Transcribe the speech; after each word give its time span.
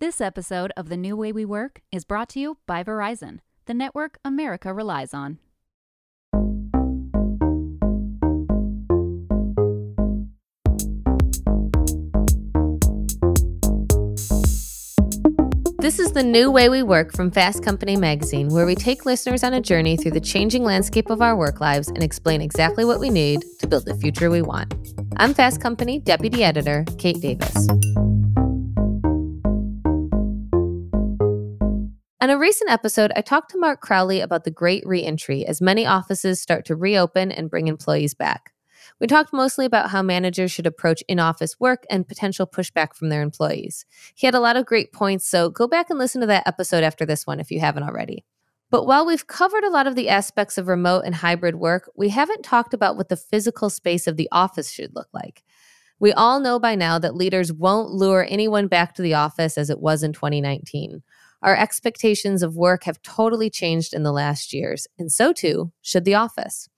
This 0.00 0.22
episode 0.22 0.72
of 0.78 0.88
The 0.88 0.96
New 0.96 1.14
Way 1.14 1.30
We 1.30 1.44
Work 1.44 1.82
is 1.92 2.06
brought 2.06 2.30
to 2.30 2.40
you 2.40 2.56
by 2.66 2.82
Verizon, 2.82 3.40
the 3.66 3.74
network 3.74 4.16
America 4.24 4.72
relies 4.72 5.12
on. 5.12 5.38
This 15.80 15.98
is 15.98 16.12
the 16.12 16.22
new 16.24 16.50
way 16.50 16.70
we 16.70 16.82
work 16.82 17.12
from 17.14 17.30
Fast 17.30 17.62
Company 17.62 17.98
magazine, 17.98 18.48
where 18.48 18.64
we 18.64 18.74
take 18.74 19.04
listeners 19.04 19.44
on 19.44 19.52
a 19.52 19.60
journey 19.60 19.98
through 19.98 20.12
the 20.12 20.20
changing 20.20 20.64
landscape 20.64 21.10
of 21.10 21.20
our 21.20 21.36
work 21.36 21.60
lives 21.60 21.88
and 21.88 22.02
explain 22.02 22.40
exactly 22.40 22.86
what 22.86 23.00
we 23.00 23.10
need 23.10 23.44
to 23.58 23.66
build 23.66 23.84
the 23.84 23.94
future 23.98 24.30
we 24.30 24.40
want. 24.40 24.72
I'm 25.18 25.34
Fast 25.34 25.60
Company 25.60 25.98
Deputy 25.98 26.42
Editor 26.42 26.86
Kate 26.96 27.20
Davis. 27.20 27.68
On 32.22 32.28
a 32.28 32.36
recent 32.36 32.70
episode, 32.70 33.12
I 33.16 33.22
talked 33.22 33.50
to 33.52 33.58
Mark 33.58 33.80
Crowley 33.80 34.20
about 34.20 34.44
the 34.44 34.50
great 34.50 34.86
reentry 34.86 35.46
as 35.46 35.62
many 35.62 35.86
offices 35.86 36.38
start 36.38 36.66
to 36.66 36.76
reopen 36.76 37.32
and 37.32 37.48
bring 37.48 37.66
employees 37.66 38.12
back. 38.12 38.52
We 39.00 39.06
talked 39.06 39.32
mostly 39.32 39.64
about 39.64 39.88
how 39.88 40.02
managers 40.02 40.52
should 40.52 40.66
approach 40.66 41.02
in 41.08 41.18
office 41.18 41.58
work 41.58 41.86
and 41.88 42.06
potential 42.06 42.46
pushback 42.46 42.94
from 42.94 43.08
their 43.08 43.22
employees. 43.22 43.86
He 44.14 44.26
had 44.26 44.34
a 44.34 44.40
lot 44.40 44.56
of 44.56 44.66
great 44.66 44.92
points, 44.92 45.26
so 45.26 45.48
go 45.48 45.66
back 45.66 45.88
and 45.88 45.98
listen 45.98 46.20
to 46.20 46.26
that 46.26 46.46
episode 46.46 46.84
after 46.84 47.06
this 47.06 47.26
one 47.26 47.40
if 47.40 47.50
you 47.50 47.58
haven't 47.58 47.84
already. 47.84 48.26
But 48.70 48.86
while 48.86 49.06
we've 49.06 49.26
covered 49.26 49.64
a 49.64 49.70
lot 49.70 49.86
of 49.86 49.94
the 49.94 50.10
aspects 50.10 50.58
of 50.58 50.68
remote 50.68 51.04
and 51.06 51.14
hybrid 51.14 51.54
work, 51.54 51.90
we 51.96 52.10
haven't 52.10 52.42
talked 52.44 52.74
about 52.74 52.98
what 52.98 53.08
the 53.08 53.16
physical 53.16 53.70
space 53.70 54.06
of 54.06 54.18
the 54.18 54.28
office 54.30 54.70
should 54.70 54.94
look 54.94 55.08
like. 55.14 55.42
We 55.98 56.12
all 56.12 56.38
know 56.38 56.58
by 56.58 56.74
now 56.74 56.98
that 56.98 57.14
leaders 57.14 57.50
won't 57.50 57.92
lure 57.92 58.26
anyone 58.28 58.68
back 58.68 58.94
to 58.94 59.02
the 59.02 59.14
office 59.14 59.56
as 59.56 59.70
it 59.70 59.80
was 59.80 60.02
in 60.02 60.12
2019. 60.12 61.02
Our 61.42 61.56
expectations 61.56 62.42
of 62.42 62.56
work 62.56 62.84
have 62.84 63.02
totally 63.02 63.50
changed 63.50 63.94
in 63.94 64.02
the 64.02 64.12
last 64.12 64.52
years, 64.52 64.86
and 64.98 65.10
so 65.10 65.32
too 65.32 65.72
should 65.80 66.04
the 66.04 66.14
office. 66.14 66.68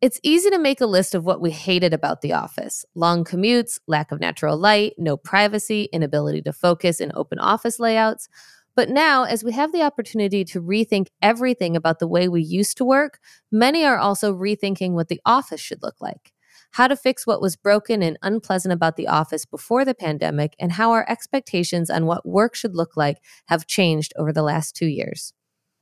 It's 0.00 0.20
easy 0.22 0.48
to 0.50 0.58
make 0.60 0.80
a 0.80 0.86
list 0.86 1.14
of 1.14 1.24
what 1.24 1.40
we 1.40 1.50
hated 1.50 1.92
about 1.92 2.20
the 2.20 2.32
office 2.32 2.84
long 2.94 3.24
commutes, 3.24 3.80
lack 3.88 4.12
of 4.12 4.20
natural 4.20 4.56
light, 4.56 4.94
no 4.96 5.16
privacy, 5.16 5.88
inability 5.92 6.42
to 6.42 6.52
focus 6.52 7.00
in 7.00 7.10
open 7.14 7.40
office 7.40 7.80
layouts. 7.80 8.28
But 8.76 8.90
now, 8.90 9.24
as 9.24 9.42
we 9.42 9.50
have 9.52 9.72
the 9.72 9.82
opportunity 9.82 10.44
to 10.44 10.62
rethink 10.62 11.08
everything 11.20 11.74
about 11.74 11.98
the 11.98 12.06
way 12.06 12.28
we 12.28 12.42
used 12.42 12.76
to 12.76 12.84
work, 12.84 13.18
many 13.50 13.84
are 13.84 13.98
also 13.98 14.32
rethinking 14.32 14.92
what 14.92 15.08
the 15.08 15.20
office 15.26 15.60
should 15.60 15.82
look 15.82 15.96
like. 16.00 16.32
How 16.72 16.86
to 16.86 16.96
fix 16.96 17.26
what 17.26 17.40
was 17.40 17.56
broken 17.56 18.02
and 18.02 18.18
unpleasant 18.22 18.72
about 18.72 18.96
the 18.96 19.08
office 19.08 19.44
before 19.44 19.84
the 19.84 19.94
pandemic, 19.94 20.54
and 20.58 20.72
how 20.72 20.92
our 20.92 21.08
expectations 21.08 21.90
on 21.90 22.06
what 22.06 22.26
work 22.26 22.54
should 22.54 22.76
look 22.76 22.96
like 22.96 23.18
have 23.48 23.66
changed 23.66 24.12
over 24.16 24.32
the 24.32 24.42
last 24.42 24.76
two 24.76 24.86
years. 24.86 25.32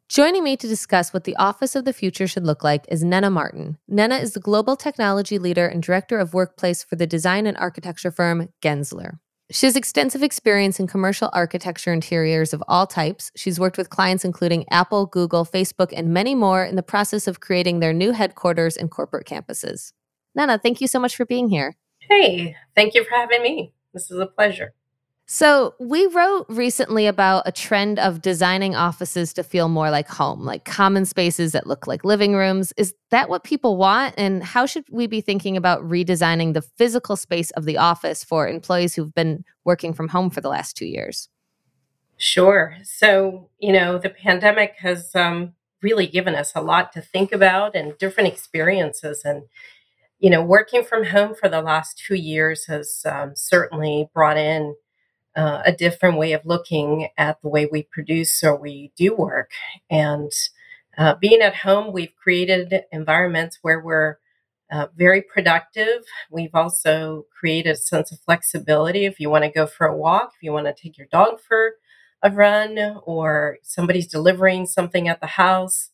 Joining 0.08 0.44
me 0.44 0.56
to 0.56 0.68
discuss 0.68 1.12
what 1.12 1.24
the 1.24 1.34
Office 1.34 1.74
of 1.74 1.84
the 1.84 1.92
Future 1.92 2.28
should 2.28 2.46
look 2.46 2.62
like 2.62 2.84
is 2.88 3.02
Nena 3.02 3.28
Martin. 3.28 3.76
Nena 3.88 4.16
is 4.16 4.34
the 4.34 4.40
global 4.40 4.76
technology 4.76 5.36
leader 5.36 5.66
and 5.66 5.82
director 5.82 6.20
of 6.20 6.32
workplace 6.32 6.84
for 6.84 6.94
the 6.94 7.08
design 7.08 7.44
and 7.44 7.56
architecture 7.56 8.12
firm 8.12 8.48
Gensler. 8.62 9.18
She 9.50 9.66
has 9.66 9.74
extensive 9.74 10.22
experience 10.22 10.78
in 10.78 10.86
commercial 10.86 11.28
architecture 11.32 11.92
interiors 11.92 12.52
of 12.52 12.62
all 12.68 12.86
types. 12.86 13.32
She's 13.36 13.58
worked 13.58 13.78
with 13.78 13.90
clients 13.90 14.24
including 14.24 14.64
Apple, 14.70 15.06
Google, 15.06 15.44
Facebook, 15.44 15.92
and 15.94 16.08
many 16.08 16.36
more 16.36 16.64
in 16.64 16.76
the 16.76 16.82
process 16.82 17.26
of 17.26 17.40
creating 17.40 17.80
their 17.80 17.92
new 17.92 18.12
headquarters 18.12 18.76
and 18.76 18.90
corporate 18.90 19.26
campuses. 19.26 19.92
Nena, 20.36 20.58
thank 20.58 20.80
you 20.80 20.86
so 20.86 21.00
much 21.00 21.16
for 21.16 21.24
being 21.24 21.48
here. 21.48 21.74
Hey, 21.98 22.54
thank 22.76 22.94
you 22.94 23.02
for 23.04 23.16
having 23.16 23.42
me. 23.42 23.72
This 23.94 24.10
is 24.10 24.18
a 24.18 24.26
pleasure. 24.26 24.74
So, 25.28 25.74
we 25.80 26.06
wrote 26.06 26.46
recently 26.48 27.08
about 27.08 27.42
a 27.46 27.52
trend 27.52 27.98
of 27.98 28.22
designing 28.22 28.76
offices 28.76 29.32
to 29.32 29.42
feel 29.42 29.68
more 29.68 29.90
like 29.90 30.06
home, 30.06 30.44
like 30.44 30.64
common 30.64 31.04
spaces 31.04 31.50
that 31.50 31.66
look 31.66 31.88
like 31.88 32.04
living 32.04 32.36
rooms. 32.36 32.72
Is 32.76 32.94
that 33.10 33.28
what 33.28 33.42
people 33.42 33.76
want? 33.76 34.14
And 34.16 34.44
how 34.44 34.66
should 34.66 34.84
we 34.88 35.08
be 35.08 35.20
thinking 35.20 35.56
about 35.56 35.82
redesigning 35.82 36.54
the 36.54 36.62
physical 36.62 37.16
space 37.16 37.50
of 37.52 37.64
the 37.64 37.76
office 37.76 38.22
for 38.22 38.46
employees 38.46 38.94
who've 38.94 39.14
been 39.14 39.42
working 39.64 39.92
from 39.92 40.06
home 40.06 40.30
for 40.30 40.40
the 40.40 40.48
last 40.48 40.76
two 40.76 40.86
years? 40.86 41.28
Sure. 42.18 42.76
So, 42.84 43.50
you 43.58 43.72
know, 43.72 43.98
the 43.98 44.10
pandemic 44.10 44.74
has 44.78 45.12
um, 45.16 45.54
really 45.82 46.06
given 46.06 46.36
us 46.36 46.52
a 46.54 46.60
lot 46.60 46.92
to 46.92 47.00
think 47.00 47.32
about 47.32 47.74
and 47.74 47.98
different 47.98 48.28
experiences. 48.32 49.22
And, 49.24 49.42
you 50.18 50.30
know, 50.30 50.42
working 50.42 50.82
from 50.82 51.04
home 51.04 51.34
for 51.34 51.48
the 51.48 51.60
last 51.60 51.98
two 51.98 52.14
years 52.14 52.66
has 52.66 53.02
um, 53.04 53.32
certainly 53.34 54.08
brought 54.14 54.38
in 54.38 54.74
uh, 55.36 55.62
a 55.66 55.72
different 55.72 56.16
way 56.16 56.32
of 56.32 56.46
looking 56.46 57.08
at 57.18 57.40
the 57.42 57.48
way 57.48 57.66
we 57.66 57.82
produce 57.82 58.42
or 58.42 58.56
we 58.56 58.92
do 58.96 59.14
work. 59.14 59.50
And 59.90 60.32
uh, 60.96 61.14
being 61.20 61.42
at 61.42 61.56
home, 61.56 61.92
we've 61.92 62.14
created 62.16 62.84
environments 62.90 63.58
where 63.60 63.80
we're 63.80 64.16
uh, 64.72 64.86
very 64.96 65.22
productive. 65.22 66.04
We've 66.30 66.54
also 66.54 67.26
created 67.38 67.72
a 67.72 67.76
sense 67.76 68.10
of 68.10 68.18
flexibility. 68.20 69.04
If 69.04 69.20
you 69.20 69.30
want 69.30 69.44
to 69.44 69.50
go 69.50 69.66
for 69.66 69.86
a 69.86 69.96
walk, 69.96 70.32
if 70.36 70.42
you 70.42 70.52
want 70.52 70.66
to 70.66 70.74
take 70.74 70.96
your 70.96 71.06
dog 71.12 71.40
for 71.40 71.74
a 72.22 72.30
run, 72.30 72.78
or 73.04 73.58
somebody's 73.62 74.06
delivering 74.06 74.66
something 74.66 75.06
at 75.06 75.20
the 75.20 75.26
house. 75.26 75.90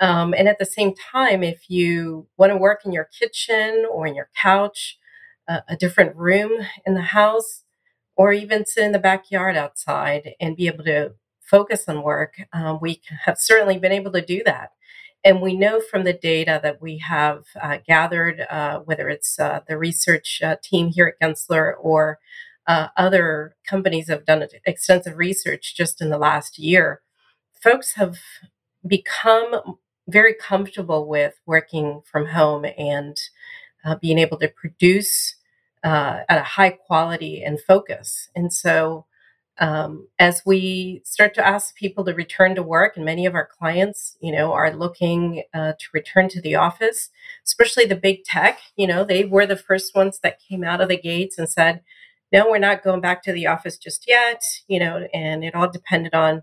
Um, 0.00 0.34
and 0.36 0.48
at 0.48 0.58
the 0.58 0.66
same 0.66 0.94
time, 0.94 1.42
if 1.42 1.68
you 1.68 2.26
want 2.38 2.50
to 2.50 2.56
work 2.56 2.80
in 2.84 2.92
your 2.92 3.08
kitchen 3.18 3.86
or 3.90 4.06
in 4.06 4.14
your 4.14 4.30
couch, 4.34 4.98
uh, 5.46 5.60
a 5.68 5.76
different 5.76 6.16
room 6.16 6.52
in 6.86 6.94
the 6.94 7.02
house, 7.02 7.64
or 8.16 8.32
even 8.32 8.66
sit 8.66 8.84
in 8.84 8.92
the 8.92 8.98
backyard 8.98 9.56
outside 9.56 10.34
and 10.40 10.56
be 10.56 10.66
able 10.66 10.84
to 10.84 11.12
focus 11.40 11.88
on 11.88 12.02
work, 12.02 12.34
um, 12.52 12.78
we 12.80 13.00
have 13.24 13.38
certainly 13.38 13.78
been 13.78 13.92
able 13.92 14.12
to 14.12 14.24
do 14.24 14.42
that. 14.44 14.70
And 15.24 15.42
we 15.42 15.54
know 15.54 15.80
from 15.80 16.04
the 16.04 16.12
data 16.12 16.60
that 16.62 16.80
we 16.80 16.98
have 16.98 17.44
uh, 17.60 17.78
gathered, 17.86 18.46
uh, 18.48 18.80
whether 18.80 19.08
it's 19.08 19.38
uh, 19.38 19.60
the 19.68 19.76
research 19.76 20.40
uh, 20.42 20.56
team 20.62 20.88
here 20.88 21.14
at 21.14 21.26
Gensler 21.26 21.74
or 21.78 22.18
uh, 22.66 22.88
other 22.96 23.56
companies 23.66 24.08
have 24.08 24.24
done 24.24 24.46
extensive 24.64 25.18
research 25.18 25.74
just 25.76 26.00
in 26.00 26.08
the 26.08 26.18
last 26.18 26.58
year, 26.58 27.02
folks 27.62 27.94
have 27.94 28.18
become 28.86 29.76
very 30.10 30.34
comfortable 30.34 31.06
with 31.06 31.40
working 31.46 32.02
from 32.04 32.26
home 32.26 32.64
and 32.76 33.16
uh, 33.84 33.96
being 33.96 34.18
able 34.18 34.38
to 34.38 34.48
produce 34.48 35.36
uh, 35.84 36.20
at 36.28 36.38
a 36.38 36.44
high 36.44 36.70
quality 36.70 37.42
and 37.42 37.60
focus. 37.60 38.28
And 38.34 38.52
so, 38.52 39.06
um, 39.58 40.08
as 40.18 40.42
we 40.46 41.02
start 41.04 41.34
to 41.34 41.46
ask 41.46 41.74
people 41.74 42.04
to 42.04 42.14
return 42.14 42.54
to 42.54 42.62
work, 42.62 42.96
and 42.96 43.04
many 43.04 43.26
of 43.26 43.34
our 43.34 43.46
clients, 43.46 44.16
you 44.20 44.32
know, 44.32 44.52
are 44.54 44.74
looking 44.74 45.42
uh, 45.52 45.72
to 45.78 45.86
return 45.92 46.30
to 46.30 46.40
the 46.40 46.54
office, 46.54 47.10
especially 47.44 47.84
the 47.84 47.96
big 47.96 48.24
tech, 48.24 48.58
you 48.76 48.86
know, 48.86 49.04
they 49.04 49.24
were 49.24 49.46
the 49.46 49.56
first 49.56 49.94
ones 49.94 50.20
that 50.22 50.40
came 50.40 50.64
out 50.64 50.80
of 50.80 50.88
the 50.88 50.96
gates 50.96 51.36
and 51.36 51.48
said, 51.48 51.82
no, 52.32 52.48
we're 52.48 52.58
not 52.58 52.82
going 52.82 53.02
back 53.02 53.22
to 53.24 53.32
the 53.32 53.46
office 53.46 53.76
just 53.76 54.06
yet, 54.08 54.42
you 54.66 54.78
know, 54.78 55.06
and 55.12 55.44
it 55.44 55.54
all 55.54 55.70
depended 55.70 56.14
on 56.14 56.42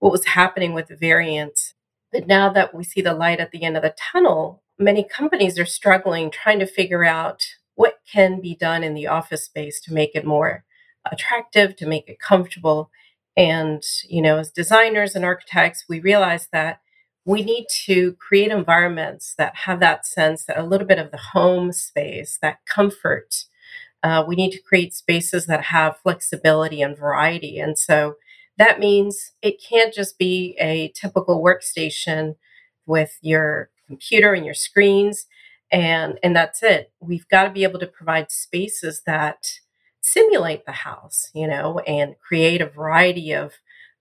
what 0.00 0.12
was 0.12 0.24
happening 0.24 0.72
with 0.72 0.88
the 0.88 0.96
variants. 0.96 1.74
But 2.12 2.26
now 2.26 2.52
that 2.52 2.74
we 2.74 2.84
see 2.84 3.00
the 3.00 3.14
light 3.14 3.40
at 3.40 3.50
the 3.50 3.64
end 3.64 3.76
of 3.76 3.82
the 3.82 3.94
tunnel, 3.96 4.62
many 4.78 5.04
companies 5.04 5.58
are 5.58 5.66
struggling 5.66 6.30
trying 6.30 6.58
to 6.60 6.66
figure 6.66 7.04
out 7.04 7.44
what 7.74 8.00
can 8.10 8.40
be 8.40 8.54
done 8.54 8.82
in 8.82 8.94
the 8.94 9.06
office 9.06 9.44
space 9.44 9.80
to 9.80 9.92
make 9.92 10.14
it 10.14 10.24
more 10.24 10.64
attractive, 11.10 11.76
to 11.76 11.86
make 11.86 12.08
it 12.08 12.18
comfortable. 12.18 12.90
And, 13.36 13.82
you 14.08 14.22
know, 14.22 14.38
as 14.38 14.50
designers 14.50 15.14
and 15.14 15.24
architects, 15.24 15.84
we 15.88 16.00
realize 16.00 16.48
that 16.52 16.80
we 17.24 17.42
need 17.42 17.66
to 17.84 18.12
create 18.14 18.50
environments 18.50 19.34
that 19.36 19.54
have 19.56 19.80
that 19.80 20.06
sense 20.06 20.44
that 20.44 20.58
a 20.58 20.62
little 20.62 20.86
bit 20.86 20.98
of 20.98 21.10
the 21.10 21.18
home 21.32 21.72
space, 21.72 22.38
that 22.40 22.64
comfort. 22.66 23.44
Uh, 24.02 24.24
we 24.26 24.36
need 24.36 24.52
to 24.52 24.62
create 24.62 24.94
spaces 24.94 25.46
that 25.46 25.64
have 25.64 25.98
flexibility 25.98 26.80
and 26.80 26.96
variety. 26.96 27.58
And 27.58 27.76
so 27.76 28.14
that 28.58 28.80
means 28.80 29.32
it 29.42 29.62
can't 29.62 29.92
just 29.94 30.18
be 30.18 30.56
a 30.60 30.92
typical 30.94 31.42
workstation 31.42 32.36
with 32.86 33.18
your 33.20 33.70
computer 33.86 34.32
and 34.34 34.44
your 34.44 34.54
screens 34.54 35.26
and 35.72 36.18
and 36.22 36.34
that's 36.36 36.62
it. 36.62 36.92
We've 37.00 37.28
got 37.28 37.44
to 37.44 37.50
be 37.50 37.64
able 37.64 37.80
to 37.80 37.86
provide 37.86 38.30
spaces 38.30 39.02
that 39.06 39.44
simulate 40.00 40.64
the 40.64 40.72
house 40.72 41.30
you 41.34 41.48
know 41.48 41.80
and 41.80 42.14
create 42.20 42.60
a 42.60 42.66
variety 42.66 43.32
of 43.32 43.54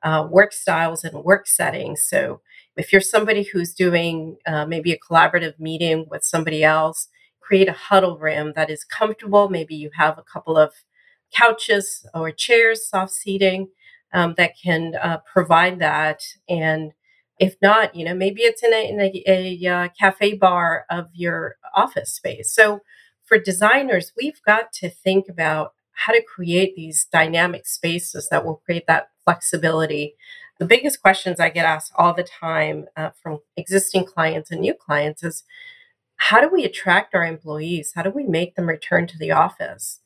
uh, 0.03 0.27
work 0.29 0.53
styles 0.53 1.03
and 1.03 1.23
work 1.23 1.47
settings. 1.47 2.05
So 2.07 2.41
if 2.77 2.91
you're 2.91 3.01
somebody 3.01 3.43
who's 3.43 3.73
doing 3.73 4.37
uh, 4.45 4.65
maybe 4.65 4.91
a 4.91 4.99
collaborative 4.99 5.59
meeting 5.59 6.05
with 6.09 6.23
somebody 6.23 6.63
else 6.63 7.07
create 7.41 7.69
a 7.69 7.73
huddle 7.73 8.17
room 8.17 8.53
that 8.55 8.69
is 8.71 8.83
comfortable. 8.83 9.49
Maybe 9.49 9.75
you 9.75 9.91
have 9.95 10.17
a 10.17 10.23
couple 10.23 10.57
of 10.57 10.73
couches 11.33 12.05
or 12.13 12.31
chairs 12.31 12.87
soft 12.87 13.11
seating 13.13 13.69
um, 14.13 14.35
that 14.37 14.53
can 14.61 14.93
uh, 15.01 15.17
provide 15.31 15.79
that 15.79 16.23
and 16.47 16.93
if 17.39 17.55
not, 17.61 17.95
you 17.95 18.05
know, 18.05 18.13
maybe 18.13 18.41
it's 18.43 18.63
in 18.63 18.73
a, 18.73 18.89
in 18.89 18.99
a, 19.01 19.23
a 19.27 19.67
uh, 19.69 19.87
cafe 19.99 20.35
bar 20.35 20.85
of 20.89 21.09
your 21.13 21.57
office 21.75 22.13
space. 22.13 22.53
So 22.53 22.81
for 23.25 23.37
designers, 23.37 24.13
we've 24.17 24.41
got 24.45 24.71
to 24.73 24.89
think 24.89 25.27
about 25.27 25.73
how 25.91 26.13
to 26.13 26.21
create 26.21 26.75
these 26.75 27.05
dynamic 27.05 27.65
spaces 27.65 28.27
that 28.29 28.45
will 28.45 28.61
create 28.65 28.87
that 28.87 29.09
flexibility. 29.23 30.15
The 30.59 30.65
biggest 30.65 31.01
questions 31.01 31.39
I 31.39 31.49
get 31.49 31.65
asked 31.65 31.91
all 31.97 32.13
the 32.13 32.23
time 32.23 32.85
uh, 32.95 33.09
from 33.21 33.39
existing 33.57 34.05
clients 34.05 34.51
and 34.51 34.61
new 34.61 34.73
clients 34.73 35.23
is 35.23 35.43
how 36.17 36.39
do 36.39 36.49
we 36.49 36.63
attract 36.63 37.13
our 37.13 37.25
employees? 37.25 37.93
How 37.95 38.03
do 38.03 38.09
we 38.09 38.23
make 38.23 38.55
them 38.55 38.67
return 38.67 39.07
to 39.07 39.17
the 39.17 39.31
office? 39.31 39.99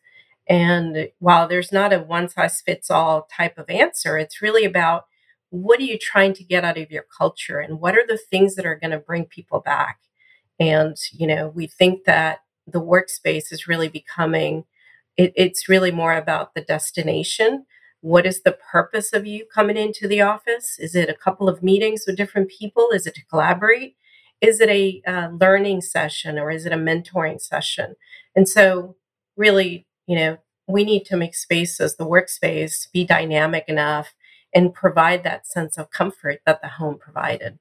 And 0.50 1.10
while 1.20 1.48
there's 1.48 1.72
not 1.72 1.94
a 1.94 2.00
one 2.00 2.28
size 2.28 2.60
fits 2.60 2.90
all 2.90 3.30
type 3.32 3.58
of 3.60 3.70
answer, 3.70 4.18
it's 4.18 4.42
really 4.42 4.66
about 4.66 5.06
what 5.52 5.80
are 5.80 5.84
you 5.84 5.98
trying 5.98 6.34
to 6.34 6.44
get 6.44 6.66
out 6.66 6.78
of 6.78 6.92
your 6.92 7.06
culture 7.16 7.60
and 7.60 7.80
what 7.80 7.96
are 7.96 8.06
the 8.06 8.18
things 8.18 8.56
that 8.56 8.66
are 8.66 8.76
going 8.76 8.92
to 8.92 9.00
bring 9.00 9.26
people 9.26 9.60
back? 9.60 10.00
And, 10.60 10.98
you 11.12 11.28
know, 11.28 11.50
we 11.50 11.68
think 11.68 12.04
that 12.06 12.40
the 12.68 12.82
workspace 12.82 13.52
is 13.52 13.68
really 13.68 13.90
becoming, 13.90 14.66
it, 15.18 15.34
it's 15.36 15.70
really 15.70 15.92
more 15.92 16.16
about 16.16 16.54
the 16.54 16.62
destination. 16.62 17.66
What 18.02 18.26
is 18.26 18.42
the 18.42 18.58
purpose 18.72 19.14
of 19.14 19.26
you 19.26 19.46
coming 19.54 19.78
into 19.78 20.08
the 20.08 20.22
office? 20.22 20.78
Is 20.80 20.96
it 20.96 21.10
a 21.10 21.16
couple 21.16 21.48
of 21.48 21.64
meetings 21.64 22.04
with 22.06 22.18
different 22.18 22.50
people? 22.50 22.90
Is 22.92 23.06
it 23.08 23.16
to 23.16 23.26
collaborate? 23.26 23.96
Is 24.42 24.60
it 24.62 24.70
a 24.70 25.02
uh, 25.06 25.30
learning 25.30 25.82
session 25.82 26.40
or 26.40 26.50
is 26.50 26.66
it 26.66 26.74
a 26.74 26.78
mentoring 26.78 27.42
session? 27.42 27.96
And 28.36 28.48
so, 28.48 28.96
really, 29.36 29.88
you 30.10 30.16
know, 30.16 30.38
we 30.68 30.84
need 30.84 31.06
to 31.06 31.16
make 31.16 31.36
spaces, 31.36 31.96
the 31.96 32.06
workspace, 32.06 32.92
be 32.92 33.06
dynamic 33.06 33.66
enough 33.68 34.16
and 34.56 34.74
provide 34.74 35.24
that 35.24 35.46
sense 35.46 35.78
of 35.78 35.92
comfort 35.92 36.40
that 36.48 36.64
the 36.64 36.68
home 36.68 36.98
provided. 36.98 37.60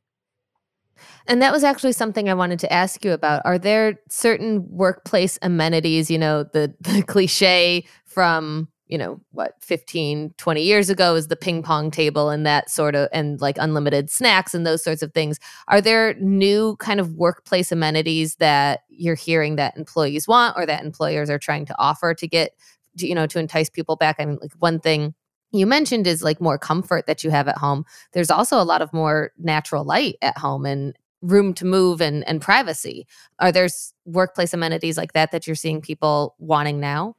And 1.27 1.43
that 1.43 1.53
was 1.53 1.63
actually 1.63 1.93
something 1.93 2.31
I 2.31 2.35
wanted 2.35 2.59
to 2.61 2.73
ask 2.73 3.05
you 3.05 3.13
about. 3.13 3.43
Are 3.45 3.59
there 3.59 4.01
certain 4.09 4.67
workplace 4.71 5.39
amenities, 5.43 6.11
you 6.11 6.17
know, 6.17 6.45
the, 6.45 6.75
the 6.81 7.03
cliche 7.03 7.85
from 8.07 8.69
you 8.89 8.97
know 8.99 9.21
what 9.33 9.55
15 9.61 10.35
20 10.39 10.63
years 10.63 10.91
ago 10.91 11.15
is 11.15 11.29
the 11.29 11.37
ping 11.37 11.63
pong 11.63 11.91
table 11.91 12.31
and 12.31 12.45
that 12.47 12.71
sort 12.71 12.95
of 12.95 13.09
and 13.13 13.41
like 13.41 13.57
unlimited 13.59 14.11
snacks 14.11 14.55
and 14.55 14.67
those 14.67 14.83
sorts 14.83 15.03
of 15.03 15.13
things. 15.13 15.39
Are 15.69 15.81
there 15.81 16.15
new 16.15 16.77
kind 16.77 16.99
of 16.99 17.15
workplace 17.15 17.71
amenities 17.71 18.37
that 18.37 18.81
you're 18.89 19.15
hearing 19.15 19.57
that 19.57 19.77
employees 19.77 20.27
want 20.27 20.57
or 20.57 20.67
that 20.67 20.85
employers 20.85 21.31
are 21.31 21.39
trying 21.39 21.67
to 21.67 21.75
offer 21.79 22.15
to 22.15 22.27
get 22.27 22.53
you 22.97 23.15
know 23.15 23.27
to 23.27 23.39
entice 23.39 23.71
people 23.71 23.97
back? 23.97 24.17
I 24.19 24.25
mean 24.25 24.39
like 24.41 24.53
one 24.59 24.81
thing 24.81 25.15
you 25.53 25.67
mentioned 25.67 26.07
is 26.07 26.23
like 26.23 26.41
more 26.41 26.59
comfort 26.59 27.07
that 27.07 27.23
you 27.23 27.31
have 27.31 27.49
at 27.49 27.59
home. 27.59 27.85
There's 28.13 28.31
also 28.31 28.61
a 28.61 28.65
lot 28.65 28.83
of 28.83 28.93
more 28.93 29.33
natural 29.39 29.85
light 29.85 30.17
at 30.23 30.37
home 30.37 30.67
and 30.67 30.97
room 31.21 31.53
to 31.55 31.67
move 31.67 32.01
and 32.01 32.27
and 32.27 32.41
privacy. 32.41 33.07
Are 33.39 33.53
there 33.53 33.69
workplace 34.07 34.55
amenities 34.55 34.97
like 34.97 35.13
that 35.13 35.31
that 35.33 35.47
you're 35.47 35.57
seeing 35.57 35.83
people 35.83 36.37
wanting 36.39 36.81
now 36.81 37.17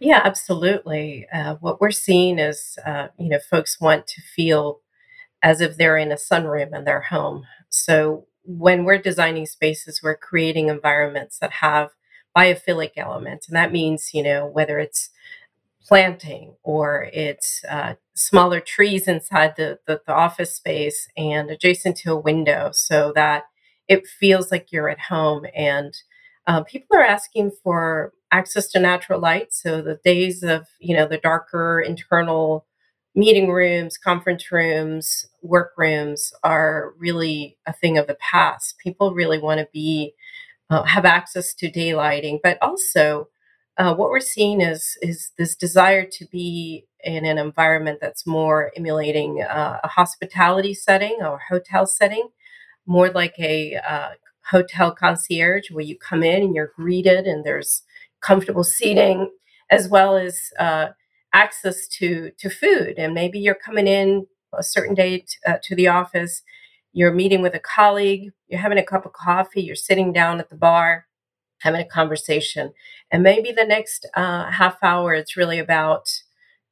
yeah, 0.00 0.20
absolutely. 0.24 1.26
Uh, 1.32 1.56
what 1.56 1.80
we're 1.80 1.90
seeing 1.90 2.38
is, 2.38 2.78
uh, 2.86 3.08
you 3.18 3.28
know, 3.28 3.38
folks 3.38 3.80
want 3.80 4.06
to 4.08 4.22
feel 4.22 4.80
as 5.42 5.60
if 5.60 5.76
they're 5.76 5.98
in 5.98 6.12
a 6.12 6.16
sunroom 6.16 6.76
in 6.76 6.84
their 6.84 7.02
home. 7.02 7.44
So 7.70 8.26
when 8.44 8.84
we're 8.84 8.98
designing 8.98 9.46
spaces, 9.46 10.02
we're 10.02 10.16
creating 10.16 10.68
environments 10.68 11.38
that 11.38 11.52
have 11.52 11.90
biophilic 12.36 12.92
elements. 12.96 13.48
And 13.48 13.56
that 13.56 13.72
means, 13.72 14.14
you 14.14 14.22
know, 14.22 14.46
whether 14.46 14.78
it's 14.78 15.10
planting 15.86 16.54
or 16.62 17.08
it's 17.12 17.64
uh, 17.68 17.94
smaller 18.14 18.60
trees 18.60 19.08
inside 19.08 19.54
the, 19.56 19.78
the, 19.86 20.00
the 20.06 20.14
office 20.14 20.54
space 20.54 21.08
and 21.16 21.50
adjacent 21.50 21.96
to 21.98 22.12
a 22.12 22.20
window 22.20 22.70
so 22.72 23.12
that 23.14 23.44
it 23.88 24.06
feels 24.06 24.52
like 24.52 24.70
you're 24.70 24.90
at 24.90 25.00
home 25.00 25.46
and 25.54 25.94
uh, 26.48 26.62
people 26.62 26.96
are 26.96 27.04
asking 27.04 27.52
for 27.62 28.12
access 28.32 28.66
to 28.68 28.80
natural 28.80 29.20
light. 29.20 29.52
So 29.52 29.82
the 29.82 30.00
days 30.02 30.42
of, 30.42 30.66
you 30.80 30.96
know, 30.96 31.06
the 31.06 31.18
darker 31.18 31.80
internal 31.80 32.66
meeting 33.14 33.50
rooms, 33.50 33.98
conference 33.98 34.50
rooms, 34.50 35.26
work 35.42 35.72
rooms 35.76 36.32
are 36.42 36.94
really 36.98 37.58
a 37.66 37.72
thing 37.72 37.98
of 37.98 38.06
the 38.06 38.16
past. 38.16 38.78
People 38.78 39.14
really 39.14 39.38
want 39.38 39.60
to 39.60 39.68
be, 39.72 40.14
uh, 40.70 40.84
have 40.84 41.04
access 41.04 41.52
to 41.54 41.70
daylighting, 41.70 42.38
but 42.42 42.58
also 42.62 43.28
uh, 43.76 43.94
what 43.94 44.10
we're 44.10 44.20
seeing 44.20 44.60
is 44.60 44.98
is 45.02 45.30
this 45.38 45.54
desire 45.54 46.04
to 46.04 46.26
be 46.26 46.84
in 47.04 47.24
an 47.24 47.38
environment 47.38 47.98
that's 48.00 48.26
more 48.26 48.72
emulating 48.76 49.42
uh, 49.42 49.78
a 49.84 49.88
hospitality 49.88 50.74
setting 50.74 51.18
or 51.20 51.40
hotel 51.48 51.86
setting, 51.86 52.28
more 52.86 53.10
like 53.10 53.34
a 53.38 53.76
uh, 53.76 54.10
hotel 54.50 54.92
concierge 54.92 55.70
where 55.70 55.84
you 55.84 55.96
come 55.96 56.22
in 56.22 56.42
and 56.42 56.54
you're 56.54 56.72
greeted 56.76 57.26
and 57.26 57.44
there's 57.44 57.82
comfortable 58.20 58.64
seating 58.64 59.30
as 59.70 59.88
well 59.88 60.16
as 60.16 60.50
uh, 60.58 60.88
access 61.32 61.86
to 61.88 62.30
to 62.38 62.48
food. 62.50 62.94
And 62.98 63.14
maybe 63.14 63.38
you're 63.38 63.54
coming 63.54 63.86
in 63.86 64.26
a 64.56 64.62
certain 64.62 64.94
day 64.94 65.24
uh, 65.46 65.56
to 65.62 65.74
the 65.74 65.88
office 65.88 66.42
you're 66.94 67.12
meeting 67.12 67.42
with 67.42 67.54
a 67.54 67.60
colleague 67.60 68.30
you're 68.48 68.60
having 68.60 68.78
a 68.78 68.82
cup 68.82 69.04
of 69.04 69.12
coffee 69.12 69.60
you're 69.60 69.76
sitting 69.76 70.12
down 70.12 70.40
at 70.40 70.48
the 70.48 70.56
bar 70.56 71.06
having 71.60 71.80
a 71.80 71.84
conversation. 71.84 72.72
And 73.10 73.22
maybe 73.22 73.52
the 73.52 73.64
next 73.64 74.06
uh, 74.14 74.50
half 74.50 74.76
hour 74.82 75.14
it's 75.14 75.36
really 75.36 75.58
about 75.58 76.08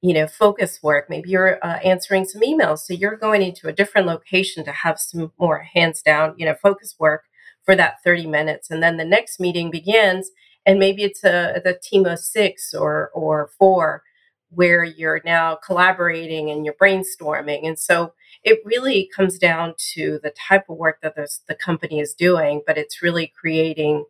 you 0.03 0.15
know 0.15 0.27
focus 0.27 0.81
work. 0.83 1.07
Maybe 1.09 1.31
you're 1.31 1.59
uh, 1.65 1.79
answering 1.85 2.25
some 2.25 2.43
emails. 2.43 2.81
So 2.81 2.95
you're 2.95 3.17
going 3.17 3.43
into 3.43 3.69
a 3.69 3.73
different 3.73 4.07
location 4.07 4.65
to 4.65 4.73
have 4.73 4.99
some 5.01 5.33
more 5.39 5.67
hands 5.75 6.03
down 6.03 6.35
you 6.37 6.47
know 6.47 6.55
focus 6.55 6.95
work 6.99 7.25
for 7.67 7.77
that 7.77 8.03
30 8.03 8.29
minutes. 8.29 8.71
And 8.71 8.83
then 8.83 8.97
the 8.97 9.05
next 9.05 9.39
meeting 9.39 9.71
begins, 9.71 10.31
and 10.65 10.79
maybe 10.79 11.03
it's 11.03 11.25
a, 11.25 11.61
a 11.65 11.75
team 11.75 12.07
of 12.07 12.21
six 12.21 12.73
or, 12.73 13.11
or 13.13 13.51
four 13.59 14.03
where 14.51 14.85
you're 14.85 15.21
now 15.25 15.57
collaborating 15.57 16.51
and 16.51 16.65
you're 16.65 16.75
brainstorming. 16.75 17.67
And 17.67 17.79
so 17.79 18.15
it 18.43 18.61
really 18.65 19.11
comes 19.15 19.39
down 19.39 19.75
to 19.95 20.21
the 20.23 20.31
type 20.31 20.71
of 20.71 20.77
work 20.77 21.01
that 21.03 21.17
the 21.17 21.55
company 21.55 21.99
is 21.99 22.15
doing, 22.15 22.63
but 22.67 22.79
it's 22.79 23.03
really 23.03 23.27
creating 23.27 24.05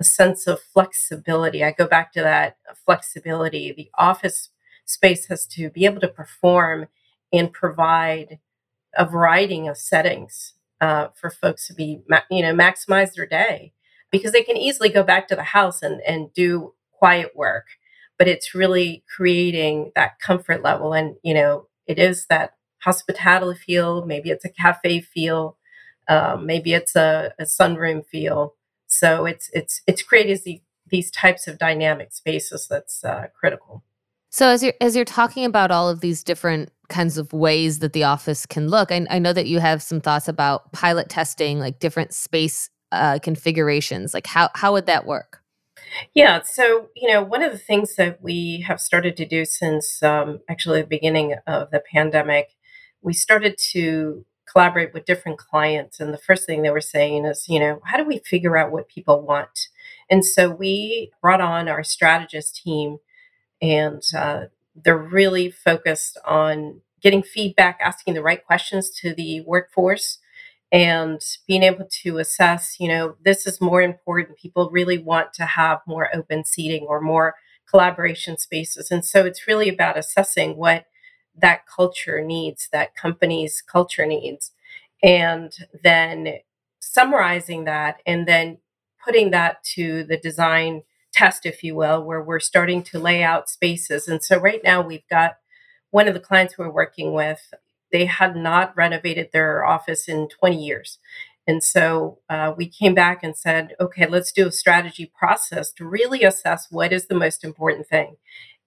a 0.00 0.04
sense 0.04 0.48
of 0.48 0.60
flexibility. 0.60 1.62
I 1.62 1.70
go 1.70 1.86
back 1.86 2.12
to 2.14 2.20
that 2.20 2.56
flexibility. 2.84 3.72
The 3.72 3.90
office 3.96 4.50
space 4.84 5.26
has 5.26 5.46
to 5.46 5.70
be 5.70 5.84
able 5.84 6.00
to 6.00 6.08
perform 6.08 6.88
and 7.32 7.52
provide 7.52 8.40
a 8.96 9.06
variety 9.06 9.66
of 9.66 9.76
settings 9.78 10.53
uh, 10.80 11.08
for 11.14 11.30
folks 11.30 11.66
to 11.68 11.74
be, 11.74 12.02
you 12.30 12.42
know, 12.42 12.54
maximize 12.54 13.14
their 13.14 13.26
day 13.26 13.72
because 14.10 14.32
they 14.32 14.42
can 14.42 14.56
easily 14.56 14.88
go 14.88 15.02
back 15.02 15.28
to 15.28 15.36
the 15.36 15.42
house 15.42 15.82
and, 15.82 16.00
and 16.02 16.32
do 16.34 16.74
quiet 16.92 17.34
work. 17.34 17.66
But 18.18 18.28
it's 18.28 18.54
really 18.54 19.04
creating 19.14 19.92
that 19.96 20.20
comfort 20.20 20.62
level. 20.62 20.92
And, 20.92 21.16
you 21.22 21.34
know, 21.34 21.68
it 21.86 21.98
is 21.98 22.26
that 22.26 22.54
hospitality 22.78 23.58
feel. 23.58 24.04
Maybe 24.04 24.30
it's 24.30 24.44
a 24.44 24.50
cafe 24.50 25.00
feel. 25.00 25.56
Um, 26.08 26.46
maybe 26.46 26.74
it's 26.74 26.94
a, 26.94 27.32
a 27.38 27.44
sunroom 27.44 28.06
feel. 28.06 28.54
So 28.86 29.24
it's 29.24 29.50
it's 29.52 29.80
it's 29.86 30.02
creating 30.02 30.38
these, 30.44 30.60
these 30.88 31.10
types 31.10 31.48
of 31.48 31.58
dynamic 31.58 32.12
spaces 32.12 32.68
that's 32.68 33.02
uh, 33.04 33.26
critical. 33.38 33.82
So 34.34 34.48
as 34.48 34.64
you're 34.64 34.74
as 34.80 34.96
you're 34.96 35.04
talking 35.04 35.44
about 35.44 35.70
all 35.70 35.88
of 35.88 36.00
these 36.00 36.24
different 36.24 36.72
kinds 36.88 37.18
of 37.18 37.32
ways 37.32 37.78
that 37.78 37.92
the 37.92 38.02
office 38.02 38.46
can 38.46 38.66
look. 38.66 38.90
I, 38.90 39.06
I 39.08 39.20
know 39.20 39.32
that 39.32 39.46
you 39.46 39.60
have 39.60 39.80
some 39.80 40.00
thoughts 40.00 40.26
about 40.26 40.72
pilot 40.72 41.08
testing, 41.08 41.60
like 41.60 41.78
different 41.78 42.12
space 42.12 42.68
uh, 42.90 43.20
configurations. 43.22 44.12
Like 44.12 44.26
how 44.26 44.50
how 44.56 44.72
would 44.72 44.86
that 44.86 45.06
work? 45.06 45.40
Yeah, 46.14 46.42
so 46.42 46.88
you 46.96 47.06
know, 47.06 47.22
one 47.22 47.44
of 47.44 47.52
the 47.52 47.58
things 47.58 47.94
that 47.94 48.20
we 48.24 48.64
have 48.66 48.80
started 48.80 49.16
to 49.18 49.24
do 49.24 49.44
since 49.44 50.02
um, 50.02 50.40
actually 50.50 50.80
the 50.80 50.88
beginning 50.88 51.36
of 51.46 51.70
the 51.70 51.80
pandemic, 51.92 52.56
we 53.02 53.12
started 53.12 53.56
to 53.70 54.26
collaborate 54.52 54.92
with 54.92 55.04
different 55.04 55.38
clients, 55.38 56.00
and 56.00 56.12
the 56.12 56.18
first 56.18 56.44
thing 56.44 56.62
they 56.62 56.70
were 56.70 56.80
saying 56.80 57.24
is, 57.24 57.44
you 57.48 57.60
know, 57.60 57.80
how 57.84 57.96
do 57.96 58.04
we 58.04 58.18
figure 58.18 58.56
out 58.56 58.72
what 58.72 58.88
people 58.88 59.22
want? 59.22 59.68
And 60.10 60.24
so 60.24 60.50
we 60.50 61.12
brought 61.22 61.40
on 61.40 61.68
our 61.68 61.84
strategist 61.84 62.60
team, 62.64 62.98
and 63.60 64.02
uh, 64.16 64.46
they're 64.74 64.96
really 64.96 65.50
focused 65.50 66.18
on 66.24 66.80
getting 67.00 67.22
feedback, 67.22 67.78
asking 67.82 68.14
the 68.14 68.22
right 68.22 68.44
questions 68.44 68.90
to 68.90 69.14
the 69.14 69.40
workforce, 69.42 70.18
and 70.72 71.20
being 71.46 71.62
able 71.62 71.86
to 72.02 72.18
assess, 72.18 72.80
you 72.80 72.88
know, 72.88 73.16
this 73.24 73.46
is 73.46 73.60
more 73.60 73.82
important. 73.82 74.38
People 74.38 74.70
really 74.70 74.98
want 74.98 75.32
to 75.34 75.44
have 75.44 75.80
more 75.86 76.08
open 76.14 76.44
seating 76.44 76.84
or 76.84 77.00
more 77.00 77.36
collaboration 77.68 78.38
spaces. 78.38 78.90
And 78.90 79.04
so 79.04 79.24
it's 79.24 79.46
really 79.46 79.68
about 79.68 79.98
assessing 79.98 80.56
what 80.56 80.86
that 81.36 81.66
culture 81.66 82.22
needs, 82.24 82.68
that 82.72 82.96
company's 82.96 83.62
culture 83.62 84.06
needs, 84.06 84.52
and 85.02 85.52
then 85.82 86.38
summarizing 86.80 87.64
that 87.64 88.00
and 88.06 88.26
then 88.26 88.58
putting 89.04 89.30
that 89.30 89.62
to 89.64 90.04
the 90.04 90.16
design 90.16 90.82
test, 91.14 91.46
if 91.46 91.62
you 91.62 91.74
will, 91.74 92.02
where 92.02 92.22
we're 92.22 92.40
starting 92.40 92.82
to 92.84 92.98
lay 92.98 93.22
out 93.22 93.48
spaces. 93.48 94.08
And 94.08 94.22
so 94.22 94.38
right 94.38 94.60
now 94.64 94.80
we've 94.80 95.08
got 95.08 95.36
one 95.90 96.08
of 96.08 96.14
the 96.14 96.20
clients 96.20 96.58
we're 96.58 96.70
working 96.70 97.12
with, 97.12 97.54
they 97.92 98.06
had 98.06 98.34
not 98.34 98.76
renovated 98.76 99.30
their 99.32 99.64
office 99.64 100.08
in 100.08 100.28
20 100.28 100.62
years. 100.62 100.98
And 101.46 101.62
so 101.62 102.18
uh, 102.28 102.52
we 102.56 102.66
came 102.66 102.94
back 102.94 103.22
and 103.22 103.36
said, 103.36 103.74
okay, 103.78 104.06
let's 104.06 104.32
do 104.32 104.48
a 104.48 104.52
strategy 104.52 105.12
process 105.16 105.70
to 105.72 105.86
really 105.86 106.24
assess 106.24 106.66
what 106.70 106.92
is 106.92 107.06
the 107.06 107.14
most 107.14 107.44
important 107.44 107.86
thing. 107.86 108.16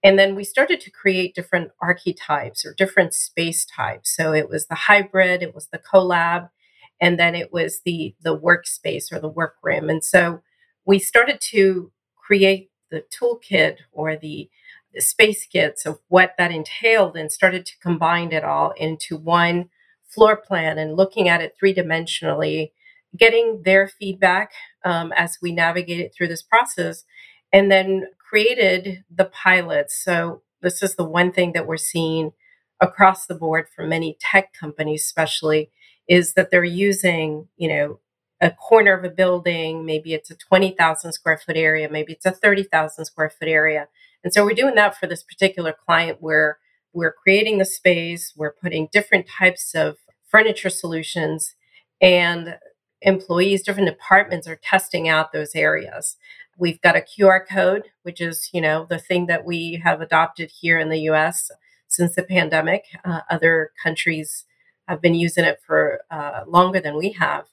And 0.04 0.18
then 0.18 0.36
we 0.36 0.44
started 0.44 0.80
to 0.82 0.92
create 0.92 1.36
different 1.36 1.72
archetypes 1.82 2.66
or 2.66 2.74
different 2.74 3.14
space 3.14 3.66
types. 3.66 4.16
So 4.16 4.32
it 4.32 4.48
was 4.48 4.68
the 4.68 4.76
hybrid, 4.76 5.42
it 5.42 5.56
was 5.56 5.68
the 5.68 5.80
collab, 5.80 6.50
and 7.02 7.20
then 7.20 7.36
it 7.36 7.52
was 7.52 7.82
the 7.84 8.16
the 8.22 8.38
workspace 8.38 9.12
or 9.12 9.20
the 9.20 9.28
workroom. 9.28 9.90
And 9.90 10.04
so 10.04 10.42
we 10.86 11.00
started 11.00 11.42
to 11.52 11.92
create 12.28 12.70
the 12.92 13.04
toolkit 13.18 13.78
or 13.94 14.18
the, 14.18 14.50
space 15.00 15.46
kits 15.46 15.86
of 15.86 16.00
what 16.08 16.34
that 16.40 16.52
entailed 16.52 17.16
and 17.16 17.32
started 17.32 17.64
to 17.68 17.78
combine 17.84 18.32
it 18.32 18.44
all 18.44 18.72
into 18.78 19.16
one 19.16 19.70
floor 20.08 20.36
plan 20.36 20.80
and 20.80 20.96
looking 20.96 21.30
at 21.30 21.40
it 21.40 21.54
three 21.60 21.72
dimensionally, 21.72 22.72
getting 23.16 23.62
their 23.64 23.88
feedback 23.88 24.54
um, 24.84 25.12
as 25.16 25.38
we 25.40 25.52
navigated 25.52 26.12
through 26.12 26.28
this 26.28 26.42
process, 26.42 27.04
and 27.54 27.70
then 27.72 28.08
created 28.18 29.04
the 29.14 29.26
pilots. 29.26 29.96
So, 30.04 30.42
this 30.64 30.82
is 30.82 30.96
the 30.96 31.04
one 31.04 31.32
thing 31.32 31.52
that 31.52 31.68
we're 31.68 31.78
seeing 31.78 32.32
across 32.82 33.28
the 33.28 33.36
board 33.36 33.68
for 33.76 33.86
many 33.86 34.18
tech 34.20 34.52
companies, 34.54 35.04
especially, 35.04 35.70
is 36.08 36.34
that 36.34 36.50
they're 36.50 36.64
using, 36.64 37.50
you 37.58 37.70
know, 37.70 38.00
a 38.40 38.52
corner 38.52 38.94
of 38.94 39.04
a 39.04 39.10
building, 39.10 39.86
maybe 39.86 40.14
it's 40.14 40.30
a 40.30 40.36
20,000 40.36 41.12
square 41.12 41.38
foot 41.38 41.58
area, 41.58 41.90
maybe 41.90 42.14
it's 42.14 42.26
a 42.26 42.32
30,000 42.32 43.06
square 43.06 43.30
foot 43.30 43.48
area. 43.48 43.88
And 44.24 44.34
so 44.34 44.44
we're 44.44 44.54
doing 44.54 44.76
that 44.76 44.98
for 44.98 45.08
this 45.08 45.24
particular 45.24 45.74
client 45.74 46.18
where 46.22 46.60
we're 46.94 47.14
creating 47.14 47.58
the 47.58 47.66
space, 47.66 48.34
we're 48.36 48.54
putting 48.54 48.90
different 48.92 49.28
types 49.28 49.74
of 49.76 49.98
furniture 50.28 50.70
solutions, 50.70 51.56
and 52.02 52.58
employees, 53.02 53.64
different 53.64 53.90
departments 53.90 54.48
are 54.48 54.60
testing 54.62 55.08
out 55.08 55.32
those 55.32 55.56
areas. 55.56 56.18
We've 56.58 56.82
got 56.82 56.96
a 56.96 57.02
QR 57.02 57.42
code, 57.48 57.84
which 58.04 58.20
is, 58.20 58.50
you 58.52 58.62
know, 58.62 58.86
the 58.90 58.98
thing 59.00 59.28
that 59.28 59.46
we 59.46 59.82
have 59.84 60.02
adopted 60.02 60.52
here 60.60 60.80
in 60.80 60.90
the 60.90 61.02
US 61.12 61.52
since 61.88 62.16
the 62.16 62.24
pandemic. 62.24 62.86
Uh, 63.06 63.22
other 63.30 63.72
countries 63.82 64.46
have 64.88 65.02
been 65.02 65.16
using 65.16 65.46
it 65.46 65.60
for 65.66 66.02
uh, 66.10 66.44
longer 66.48 66.80
than 66.80 66.96
we 66.96 67.12
have. 67.12 67.46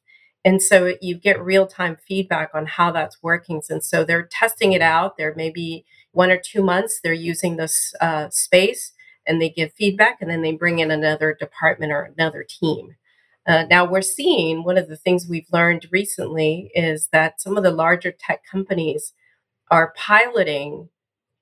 And 0.45 0.63
so 0.63 0.95
you 1.01 1.17
get 1.17 1.43
real 1.43 1.67
time 1.67 1.97
feedback 2.07 2.51
on 2.55 2.67
how 2.67 2.93
that's 2.93 3.23
working. 3.23 3.63
And 3.71 3.83
so 3.83 4.05
they're 4.05 4.27
testing 4.27 4.73
it 4.73 4.83
out. 4.83 5.17
There 5.17 5.35
may 5.35 5.51
be 5.51 5.85
one 6.13 6.31
or 6.31 6.39
two 6.39 6.63
months 6.63 7.01
they're 7.03 7.13
using 7.13 7.57
this 7.57 7.95
uh, 8.01 8.29
space 8.31 8.93
and 9.27 9.41
they 9.41 9.49
give 9.49 9.73
feedback 9.73 10.19
and 10.21 10.31
then 10.31 10.43
they 10.43 10.53
bring 10.53 10.79
in 10.79 10.91
another 10.91 11.35
department 11.39 11.93
or 11.93 12.03
another 12.03 12.45
team. 12.47 12.97
Uh, 13.47 13.65
now 13.71 13.85
we're 13.85 14.03
seeing 14.03 14.65
one 14.65 14.79
of 14.79 14.89
the 14.89 14.97
things 14.97 15.27
we've 15.29 15.53
learned 15.53 15.87
recently 15.91 16.71
is 16.75 17.09
that 17.13 17.41
some 17.41 17.57
of 17.57 17.63
the 17.63 17.71
larger 17.71 18.13
tech 18.13 18.43
companies 18.51 19.13
are 19.71 19.93
piloting 19.97 20.89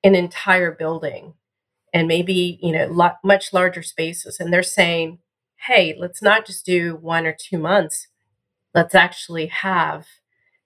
an 0.03 0.15
entire 0.15 0.73
building 0.73 1.35
and 1.93 2.09
maybe 2.09 2.59
you 2.63 2.73
know 2.73 2.87
lot, 2.87 3.19
much 3.23 3.53
larger 3.53 3.83
spaces 3.83 4.41
and 4.41 4.53
they're 4.53 4.63
saying 4.63 5.19
hey 5.67 5.95
let's 5.99 6.23
not 6.23 6.45
just 6.47 6.65
do 6.65 6.97
one 6.97 7.27
or 7.27 7.37
two 7.39 7.59
months 7.59 8.09
let's 8.75 8.95
actually 8.95 9.47
have 9.47 10.07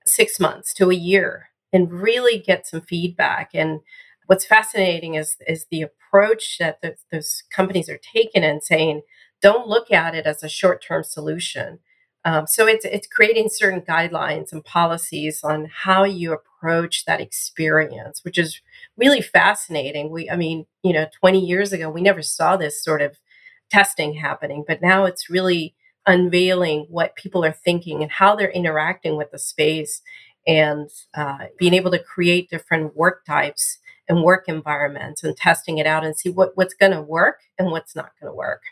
six 0.05 0.39
months 0.39 0.73
to 0.75 0.91
a 0.91 0.95
year 0.95 1.51
and 1.73 1.93
really 1.93 2.39
get 2.39 2.67
some 2.67 2.81
feedback. 2.81 3.51
And 3.55 3.81
what's 4.27 4.47
fascinating 4.47 5.15
is 5.15 5.37
is 5.47 5.67
the 5.71 5.83
approach 5.83 6.59
that 6.59 6.81
the, 6.83 6.97
those 7.11 7.43
companies 7.51 7.89
are 7.89 7.99
taking 7.99 8.45
and 8.45 8.63
saying, 8.63 9.03
don't 9.43 9.69
look 9.69 9.91
at 9.91 10.15
it 10.15 10.27
as 10.27 10.43
a 10.43 10.49
short 10.49 10.83
term 10.83 11.05
solution. 11.05 11.81
Um, 12.25 12.47
so 12.47 12.67
it's 12.67 12.85
it's 12.85 13.07
creating 13.07 13.49
certain 13.51 13.83
guidelines 13.83 14.53
and 14.53 14.65
policies 14.65 15.45
on 15.45 15.71
how 15.73 16.05
you 16.05 16.33
approach 16.33 17.05
that 17.05 17.21
experience, 17.21 18.25
which 18.25 18.39
is 18.39 18.61
really 18.97 19.21
fascinating. 19.21 20.11
We, 20.11 20.29
I 20.29 20.37
mean, 20.37 20.67
you 20.83 20.93
know, 20.93 21.07
20 21.21 21.39
years 21.39 21.73
ago, 21.73 21.89
we 21.89 22.01
never 22.01 22.23
saw 22.23 22.57
this 22.57 22.83
sort 22.83 23.01
of 23.03 23.19
testing 23.71 24.15
happening, 24.15 24.65
but 24.67 24.83
now 24.83 25.05
it's 25.05 25.31
really 25.31 25.75
unveiling 26.07 26.87
what 26.89 27.17
people 27.17 27.45
are 27.45 27.53
thinking 27.53 28.03
and 28.03 28.11
how 28.11 28.37
they're 28.37 28.51
interacting 28.51 29.17
with 29.17 29.31
the 29.31 29.39
space 29.39 30.03
and 30.47 30.89
uh, 31.15 31.47
being 31.59 31.75
able 31.75 31.91
to 31.91 31.99
create 31.99 32.49
different 32.49 32.97
work 32.97 33.25
types 33.25 33.79
and 34.09 34.23
work 34.23 34.45
environments 34.47 35.25
and 35.25 35.37
testing 35.37 35.79
it 35.79 35.87
out 35.87 36.05
and 36.05 36.17
see 36.17 36.31
what, 36.31 36.53
what's 36.55 36.75
going 36.75 36.93
to 36.93 37.03
work 37.03 37.41
and 37.59 37.71
what's 37.71 37.97
not 37.97 38.13
going 38.21 38.31
to 38.31 38.37
work. 38.37 38.63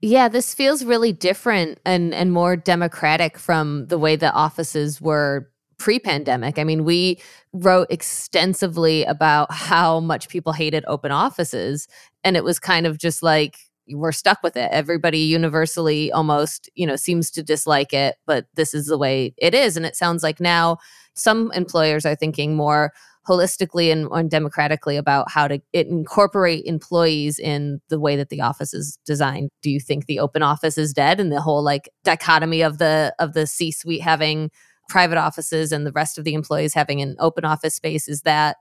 Yeah, 0.00 0.28
this 0.28 0.52
feels 0.52 0.84
really 0.84 1.12
different 1.12 1.80
and 1.86 2.12
and 2.12 2.30
more 2.30 2.56
democratic 2.56 3.38
from 3.38 3.86
the 3.86 3.98
way 3.98 4.16
the 4.16 4.32
offices 4.32 5.00
were 5.00 5.48
pre-pandemic. 5.78 6.58
I 6.58 6.64
mean, 6.64 6.84
we 6.84 7.20
wrote 7.52 7.86
extensively 7.90 9.04
about 9.04 9.50
how 9.50 10.00
much 10.00 10.28
people 10.28 10.52
hated 10.52 10.84
open 10.86 11.10
offices 11.10 11.88
and 12.22 12.36
it 12.36 12.44
was 12.44 12.58
kind 12.58 12.86
of 12.86 12.98
just 12.98 13.22
like 13.22 13.56
we're 13.88 14.12
stuck 14.12 14.42
with 14.42 14.56
it. 14.56 14.70
Everybody 14.72 15.18
universally 15.18 16.10
almost, 16.12 16.70
you 16.74 16.86
know, 16.86 16.96
seems 16.96 17.30
to 17.32 17.42
dislike 17.42 17.92
it, 17.92 18.16
but 18.26 18.46
this 18.54 18.74
is 18.74 18.86
the 18.86 18.98
way 18.98 19.34
it 19.36 19.54
is. 19.54 19.76
And 19.76 19.84
it 19.84 19.96
sounds 19.96 20.22
like 20.22 20.40
now 20.40 20.78
some 21.14 21.52
employers 21.52 22.06
are 22.06 22.14
thinking 22.14 22.56
more 22.56 22.92
holistically 23.26 23.90
and, 23.90 24.06
and 24.12 24.30
democratically 24.30 24.96
about 24.96 25.30
how 25.30 25.48
to 25.48 25.58
incorporate 25.72 26.64
employees 26.66 27.38
in 27.38 27.80
the 27.88 27.98
way 27.98 28.16
that 28.16 28.28
the 28.28 28.40
office 28.40 28.74
is 28.74 28.98
designed. 29.06 29.50
Do 29.62 29.70
you 29.70 29.80
think 29.80 30.06
the 30.06 30.18
open 30.18 30.42
office 30.42 30.76
is 30.76 30.92
dead 30.92 31.20
and 31.20 31.32
the 31.32 31.40
whole 31.40 31.62
like 31.62 31.88
dichotomy 32.04 32.62
of 32.62 32.78
the 32.78 33.14
of 33.18 33.32
the 33.32 33.46
C-suite 33.46 34.02
having 34.02 34.50
private 34.88 35.16
offices 35.16 35.72
and 35.72 35.86
the 35.86 35.92
rest 35.92 36.18
of 36.18 36.24
the 36.24 36.34
employees 36.34 36.74
having 36.74 37.00
an 37.00 37.16
open 37.18 37.44
office 37.44 37.74
space 37.74 38.08
is 38.08 38.22
that 38.22 38.56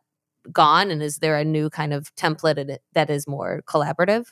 gone 0.52 0.90
and 0.92 1.04
is 1.04 1.18
there 1.18 1.38
a 1.38 1.44
new 1.46 1.70
kind 1.70 1.94
of 1.94 2.14
template 2.16 2.78
that 2.94 3.10
is 3.10 3.28
more 3.28 3.64
collaborative? 3.68 4.28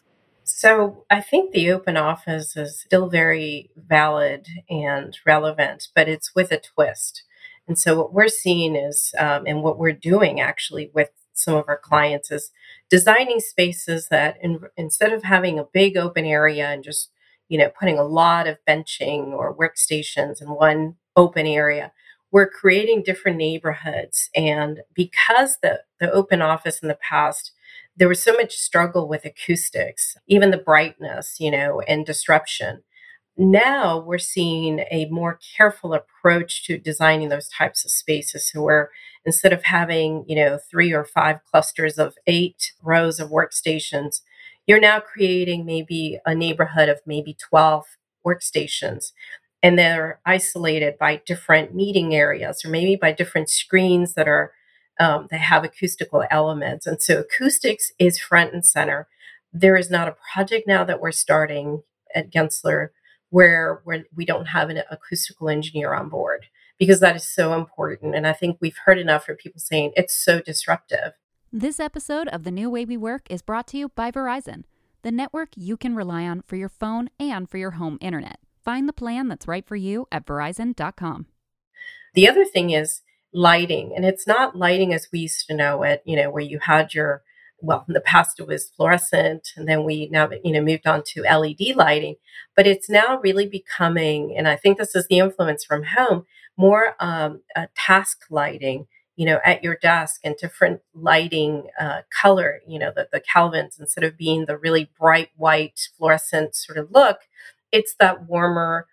So 0.57 1.05
I 1.09 1.21
think 1.21 1.51
the 1.51 1.71
open 1.71 1.97
office 1.97 2.55
is 2.57 2.79
still 2.79 3.09
very 3.09 3.69
valid 3.75 4.47
and 4.69 5.17
relevant, 5.25 5.87
but 5.95 6.07
it's 6.09 6.35
with 6.35 6.51
a 6.51 6.59
twist. 6.59 7.23
And 7.67 7.77
so 7.79 7.97
what 7.97 8.13
we're 8.13 8.27
seeing 8.27 8.75
is, 8.75 9.13
um, 9.17 9.45
and 9.47 9.63
what 9.63 9.79
we're 9.79 9.93
doing 9.93 10.41
actually 10.41 10.91
with 10.93 11.09
some 11.33 11.55
of 11.55 11.65
our 11.67 11.77
clients 11.77 12.31
is 12.31 12.51
designing 12.89 13.39
spaces 13.39 14.07
that 14.09 14.37
in, 14.41 14.59
instead 14.77 15.13
of 15.13 15.23
having 15.23 15.57
a 15.57 15.67
big 15.73 15.97
open 15.97 16.25
area 16.25 16.67
and 16.69 16.83
just 16.83 17.09
you 17.49 17.57
know 17.57 17.69
putting 17.69 17.97
a 17.97 18.03
lot 18.03 18.47
of 18.47 18.57
benching 18.67 19.27
or 19.27 19.55
workstations 19.55 20.41
in 20.41 20.49
one 20.49 20.95
open 21.15 21.47
area 21.47 21.91
we're 22.31 22.49
creating 22.49 23.03
different 23.03 23.37
neighborhoods 23.37 24.29
and 24.35 24.81
because 24.93 25.57
the 25.61 25.81
the 25.99 26.11
open 26.11 26.41
office 26.41 26.79
in 26.81 26.87
the 26.87 26.95
past 27.01 27.51
there 28.01 28.09
was 28.09 28.23
so 28.23 28.33
much 28.33 28.55
struggle 28.57 29.07
with 29.07 29.25
acoustics, 29.25 30.17
even 30.25 30.49
the 30.49 30.57
brightness, 30.57 31.35
you 31.39 31.51
know, 31.51 31.81
and 31.81 32.03
disruption. 32.03 32.81
Now 33.37 33.99
we're 33.99 34.17
seeing 34.17 34.79
a 34.89 35.05
more 35.11 35.37
careful 35.55 35.93
approach 35.93 36.65
to 36.65 36.79
designing 36.79 37.29
those 37.29 37.47
types 37.47 37.85
of 37.85 37.91
spaces. 37.91 38.49
So 38.49 38.63
where 38.63 38.89
instead 39.23 39.53
of 39.53 39.65
having, 39.65 40.25
you 40.27 40.35
know, 40.35 40.57
three 40.57 40.91
or 40.91 41.05
five 41.05 41.41
clusters 41.45 41.99
of 41.99 42.15
eight 42.25 42.71
rows 42.81 43.19
of 43.19 43.29
workstations, 43.29 44.21
you're 44.65 44.79
now 44.79 44.99
creating 44.99 45.63
maybe 45.63 46.17
a 46.25 46.33
neighborhood 46.33 46.89
of 46.89 47.01
maybe 47.05 47.35
12 47.35 47.85
workstations 48.25 49.11
and 49.61 49.77
they're 49.77 50.19
isolated 50.25 50.97
by 50.97 51.21
different 51.23 51.75
meeting 51.75 52.15
areas 52.15 52.65
or 52.65 52.69
maybe 52.69 52.95
by 52.95 53.11
different 53.11 53.47
screens 53.47 54.15
that 54.15 54.27
are 54.27 54.53
um, 55.01 55.27
they 55.31 55.39
have 55.39 55.63
acoustical 55.63 56.23
elements. 56.29 56.85
And 56.85 57.01
so 57.01 57.21
acoustics 57.21 57.91
is 57.97 58.19
front 58.19 58.53
and 58.53 58.63
center. 58.63 59.07
There 59.51 59.75
is 59.75 59.89
not 59.89 60.07
a 60.07 60.15
project 60.31 60.67
now 60.67 60.83
that 60.83 61.01
we're 61.01 61.11
starting 61.11 61.81
at 62.13 62.31
Gensler 62.31 62.89
where, 63.31 63.81
where 63.83 64.05
we 64.15 64.25
don't 64.25 64.47
have 64.47 64.69
an 64.69 64.83
acoustical 64.91 65.49
engineer 65.49 65.95
on 65.95 66.07
board 66.07 66.45
because 66.77 66.99
that 66.99 67.15
is 67.15 67.27
so 67.27 67.55
important. 67.55 68.13
And 68.15 68.27
I 68.27 68.33
think 68.33 68.57
we've 68.61 68.77
heard 68.85 68.99
enough 68.99 69.25
from 69.25 69.37
people 69.37 69.59
saying 69.59 69.93
it's 69.95 70.13
so 70.13 70.39
disruptive. 70.39 71.13
This 71.51 71.79
episode 71.79 72.27
of 72.27 72.43
The 72.43 72.51
New 72.51 72.69
Way 72.69 72.85
We 72.85 72.95
Work 72.95 73.23
is 73.27 73.41
brought 73.41 73.67
to 73.69 73.77
you 73.77 73.89
by 73.89 74.11
Verizon, 74.11 74.65
the 75.01 75.11
network 75.11 75.49
you 75.55 75.77
can 75.77 75.95
rely 75.95 76.27
on 76.27 76.43
for 76.43 76.57
your 76.57 76.69
phone 76.69 77.09
and 77.19 77.49
for 77.49 77.57
your 77.57 77.71
home 77.71 77.97
internet. 78.01 78.37
Find 78.63 78.87
the 78.87 78.93
plan 78.93 79.29
that's 79.29 79.47
right 79.47 79.65
for 79.65 79.75
you 79.75 80.07
at 80.11 80.27
verizon.com. 80.27 81.25
The 82.13 82.27
other 82.27 82.45
thing 82.45 82.69
is, 82.69 83.01
lighting 83.33 83.93
and 83.95 84.05
it's 84.05 84.27
not 84.27 84.55
lighting 84.55 84.93
as 84.93 85.07
we 85.11 85.19
used 85.19 85.47
to 85.47 85.55
know 85.55 85.83
it 85.83 86.01
you 86.05 86.15
know 86.15 86.29
where 86.29 86.43
you 86.43 86.59
had 86.59 86.93
your 86.93 87.21
well 87.61 87.85
in 87.87 87.93
the 87.93 88.01
past 88.01 88.39
it 88.39 88.47
was 88.47 88.71
fluorescent 88.75 89.49
and 89.55 89.67
then 89.67 89.83
we 89.83 90.09
now 90.09 90.29
you 90.43 90.51
know 90.51 90.61
moved 90.61 90.85
on 90.85 91.01
to 91.03 91.21
led 91.21 91.55
lighting 91.75 92.15
but 92.55 92.67
it's 92.67 92.89
now 92.89 93.19
really 93.23 93.47
becoming 93.47 94.35
and 94.37 94.47
i 94.47 94.55
think 94.55 94.77
this 94.77 94.95
is 94.95 95.07
the 95.07 95.19
influence 95.19 95.63
from 95.63 95.83
home 95.83 96.25
more 96.57 96.95
um, 96.99 97.41
task 97.75 98.25
lighting 98.29 98.85
you 99.15 99.25
know 99.25 99.39
at 99.45 99.63
your 99.63 99.77
desk 99.81 100.19
and 100.23 100.35
different 100.37 100.81
lighting 100.93 101.67
uh, 101.79 102.01
color 102.21 102.59
you 102.67 102.79
know 102.79 102.91
the, 102.95 103.07
the 103.13 103.21
kelvins 103.21 103.79
instead 103.79 104.03
of 104.03 104.17
being 104.17 104.45
the 104.45 104.57
really 104.57 104.89
bright 104.99 105.29
white 105.37 105.89
fluorescent 105.97 106.55
sort 106.55 106.77
of 106.77 106.91
look 106.91 107.19
it's 107.71 107.95
that 107.99 108.27
warmer 108.27 108.87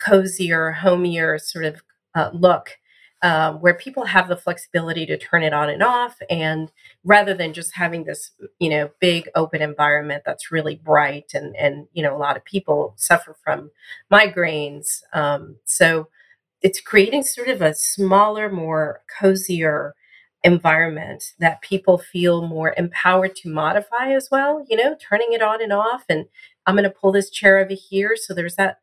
cozier 0.00 0.72
homier 0.72 1.38
sort 1.38 1.64
of 1.64 1.82
uh, 2.14 2.30
look 2.32 2.78
um, 3.24 3.54
where 3.62 3.72
people 3.72 4.04
have 4.04 4.28
the 4.28 4.36
flexibility 4.36 5.06
to 5.06 5.16
turn 5.16 5.42
it 5.42 5.54
on 5.54 5.70
and 5.70 5.82
off 5.82 6.18
and 6.28 6.70
rather 7.04 7.32
than 7.32 7.54
just 7.54 7.74
having 7.74 8.04
this 8.04 8.30
you 8.60 8.68
know 8.68 8.90
big 9.00 9.28
open 9.34 9.62
environment 9.62 10.22
that's 10.26 10.52
really 10.52 10.76
bright 10.76 11.32
and 11.32 11.56
and 11.56 11.88
you 11.94 12.02
know 12.02 12.14
a 12.14 12.18
lot 12.18 12.36
of 12.36 12.44
people 12.44 12.92
suffer 12.96 13.34
from 13.42 13.70
migraines 14.12 15.00
um, 15.14 15.56
so 15.64 16.06
it's 16.60 16.80
creating 16.80 17.22
sort 17.22 17.48
of 17.48 17.62
a 17.62 17.74
smaller 17.74 18.50
more 18.50 19.00
cozier 19.18 19.94
environment 20.44 21.32
that 21.38 21.62
people 21.62 21.96
feel 21.96 22.46
more 22.46 22.74
empowered 22.76 23.34
to 23.34 23.48
modify 23.48 24.12
as 24.12 24.28
well 24.30 24.62
you 24.68 24.76
know 24.76 24.94
turning 25.00 25.32
it 25.32 25.40
on 25.40 25.62
and 25.62 25.72
off 25.72 26.04
and 26.10 26.26
i'm 26.66 26.74
going 26.74 26.84
to 26.84 26.90
pull 26.90 27.10
this 27.10 27.30
chair 27.30 27.58
over 27.58 27.72
here 27.72 28.16
so 28.16 28.34
there's 28.34 28.56
that 28.56 28.80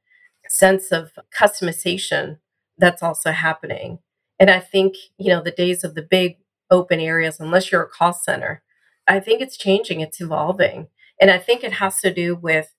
sense 0.49 0.91
of 0.91 1.11
customization 1.31 2.39
that's 2.79 3.03
also 3.03 3.31
happening 3.31 3.99
and 4.41 4.49
I 4.49 4.59
think, 4.59 4.95
you 5.19 5.29
know, 5.29 5.39
the 5.39 5.51
days 5.51 5.83
of 5.83 5.93
the 5.93 6.01
big 6.01 6.37
open 6.71 6.99
areas, 6.99 7.39
unless 7.39 7.71
you're 7.71 7.83
a 7.83 7.87
call 7.87 8.11
center, 8.11 8.63
I 9.07 9.19
think 9.19 9.39
it's 9.39 9.55
changing, 9.55 10.01
it's 10.01 10.19
evolving. 10.19 10.87
And 11.19 11.29
I 11.29 11.37
think 11.37 11.63
it 11.63 11.73
has 11.73 12.01
to 12.01 12.11
do 12.11 12.33
with 12.33 12.73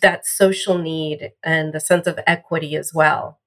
that 0.00 0.26
social 0.26 0.78
need 0.78 1.32
and 1.44 1.74
the 1.74 1.80
sense 1.80 2.06
of 2.06 2.18
equity 2.26 2.76
as 2.76 2.94
well. 2.94 3.38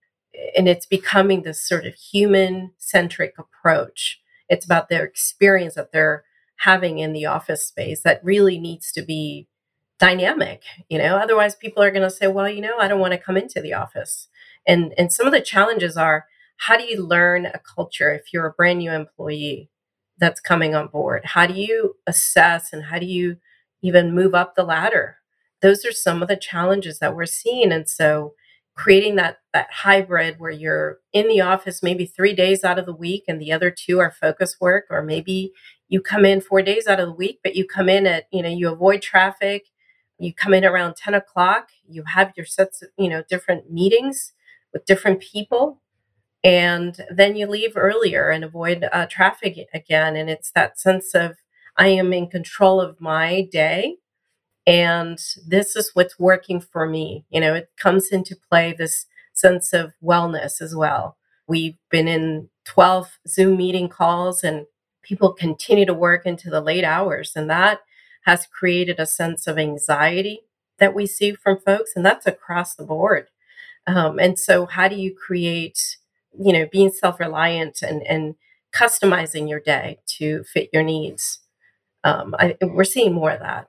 And 0.55 0.67
it's 0.67 0.85
becoming 0.85 1.41
this 1.41 1.67
sort 1.67 1.87
of 1.87 1.95
human 1.95 2.73
centric 2.77 3.33
approach. 3.39 4.21
It's 4.47 4.65
about 4.65 4.89
their 4.89 5.03
experience 5.03 5.73
that 5.73 5.91
they're 5.91 6.23
having 6.57 6.99
in 6.99 7.13
the 7.13 7.25
office 7.25 7.65
space 7.67 8.01
that 8.01 8.23
really 8.23 8.59
needs 8.59 8.91
to 8.91 9.01
be 9.01 9.47
dynamic 9.97 10.63
you 10.89 10.97
know 10.97 11.15
otherwise 11.17 11.53
people 11.53 11.83
are 11.83 11.91
going 11.91 12.01
to 12.01 12.09
say 12.09 12.25
well 12.25 12.49
you 12.49 12.59
know 12.59 12.75
i 12.79 12.87
don't 12.87 12.99
want 12.99 13.13
to 13.13 13.19
come 13.19 13.37
into 13.37 13.61
the 13.61 13.71
office 13.71 14.29
and 14.65 14.95
and 14.97 15.13
some 15.13 15.27
of 15.27 15.31
the 15.31 15.39
challenges 15.39 15.95
are 15.95 16.25
how 16.61 16.77
do 16.77 16.83
you 16.83 17.03
learn 17.03 17.47
a 17.47 17.59
culture 17.59 18.13
if 18.13 18.31
you're 18.31 18.45
a 18.45 18.53
brand 18.53 18.77
new 18.79 18.91
employee 18.91 19.71
that's 20.19 20.39
coming 20.39 20.75
on 20.75 20.87
board? 20.87 21.25
How 21.25 21.47
do 21.47 21.55
you 21.55 21.95
assess 22.05 22.71
and 22.71 22.83
how 22.83 22.99
do 22.99 23.07
you 23.07 23.37
even 23.81 24.13
move 24.13 24.35
up 24.35 24.53
the 24.53 24.63
ladder? 24.63 25.17
Those 25.63 25.83
are 25.85 25.91
some 25.91 26.21
of 26.21 26.27
the 26.27 26.35
challenges 26.35 26.99
that 26.99 27.15
we're 27.15 27.25
seeing. 27.25 27.71
And 27.71 27.89
so 27.89 28.35
creating 28.75 29.15
that 29.15 29.39
that 29.53 29.69
hybrid 29.71 30.39
where 30.39 30.51
you're 30.51 30.99
in 31.11 31.27
the 31.27 31.41
office 31.41 31.81
maybe 31.81 32.05
three 32.05 32.33
days 32.33 32.63
out 32.63 32.77
of 32.77 32.85
the 32.85 32.93
week 32.93 33.23
and 33.27 33.41
the 33.41 33.51
other 33.51 33.71
two 33.71 33.97
are 33.99 34.11
focus 34.11 34.57
work, 34.61 34.85
or 34.91 35.01
maybe 35.01 35.53
you 35.89 35.99
come 35.99 36.25
in 36.25 36.41
four 36.41 36.61
days 36.61 36.85
out 36.85 36.99
of 36.99 37.07
the 37.07 37.15
week, 37.15 37.39
but 37.43 37.55
you 37.55 37.65
come 37.65 37.89
in 37.89 38.05
at, 38.05 38.27
you 38.31 38.43
know, 38.43 38.49
you 38.49 38.71
avoid 38.71 39.01
traffic, 39.01 39.65
you 40.19 40.31
come 40.31 40.53
in 40.53 40.63
around 40.63 40.95
10 40.95 41.15
o'clock, 41.15 41.69
you 41.89 42.03
have 42.03 42.33
your 42.37 42.45
sets 42.45 42.83
of, 42.83 42.89
you 42.99 43.09
know, 43.09 43.23
different 43.27 43.71
meetings 43.71 44.33
with 44.71 44.85
different 44.85 45.19
people 45.19 45.81
and 46.43 47.05
then 47.09 47.35
you 47.35 47.47
leave 47.47 47.73
earlier 47.75 48.29
and 48.29 48.43
avoid 48.43 48.87
uh, 48.91 49.05
traffic 49.07 49.57
again 49.73 50.15
and 50.15 50.29
it's 50.29 50.51
that 50.51 50.79
sense 50.79 51.13
of 51.13 51.37
i 51.77 51.87
am 51.87 52.13
in 52.13 52.27
control 52.27 52.81
of 52.81 52.99
my 52.99 53.47
day 53.51 53.95
and 54.67 55.19
this 55.45 55.75
is 55.75 55.91
what's 55.93 56.19
working 56.19 56.59
for 56.59 56.87
me. 56.87 57.25
You 57.29 57.41
know 57.41 57.53
it 57.53 57.69
comes 57.77 58.09
into 58.09 58.35
play 58.49 58.73
this 58.73 59.05
sense 59.33 59.73
of 59.73 59.93
wellness 60.03 60.61
as 60.61 60.75
well. 60.75 61.17
We've 61.47 61.77
been 61.89 62.07
in 62.07 62.49
12 62.65 63.19
zoom 63.27 63.57
meeting 63.57 63.89
calls 63.89 64.43
and 64.43 64.65
people 65.03 65.33
continue 65.33 65.85
to 65.85 65.93
work 65.93 66.25
into 66.25 66.49
the 66.49 66.61
late 66.61 66.83
hours 66.83 67.33
and 67.35 67.49
that 67.49 67.79
has 68.25 68.45
created 68.47 68.99
a 68.99 69.05
sense 69.05 69.47
of 69.47 69.57
anxiety 69.57 70.41
that 70.77 70.93
we 70.93 71.07
see 71.07 71.33
from 71.33 71.59
folks 71.59 71.91
and 71.95 72.05
that's 72.05 72.27
across 72.27 72.75
the 72.75 72.83
board. 72.83 73.27
Um, 73.87 74.19
and 74.19 74.37
so 74.37 74.67
how 74.67 74.87
do 74.87 74.95
you 74.95 75.15
create 75.15 75.97
you 76.39 76.53
know 76.53 76.67
being 76.71 76.91
self-reliant 76.91 77.81
and 77.81 78.01
and 78.03 78.35
customizing 78.73 79.49
your 79.49 79.59
day 79.59 79.99
to 80.05 80.43
fit 80.43 80.69
your 80.71 80.83
needs. 80.83 81.39
Um, 82.03 82.35
I, 82.39 82.55
we're 82.61 82.83
seeing 82.83 83.13
more 83.13 83.31
of 83.31 83.39
that. 83.41 83.67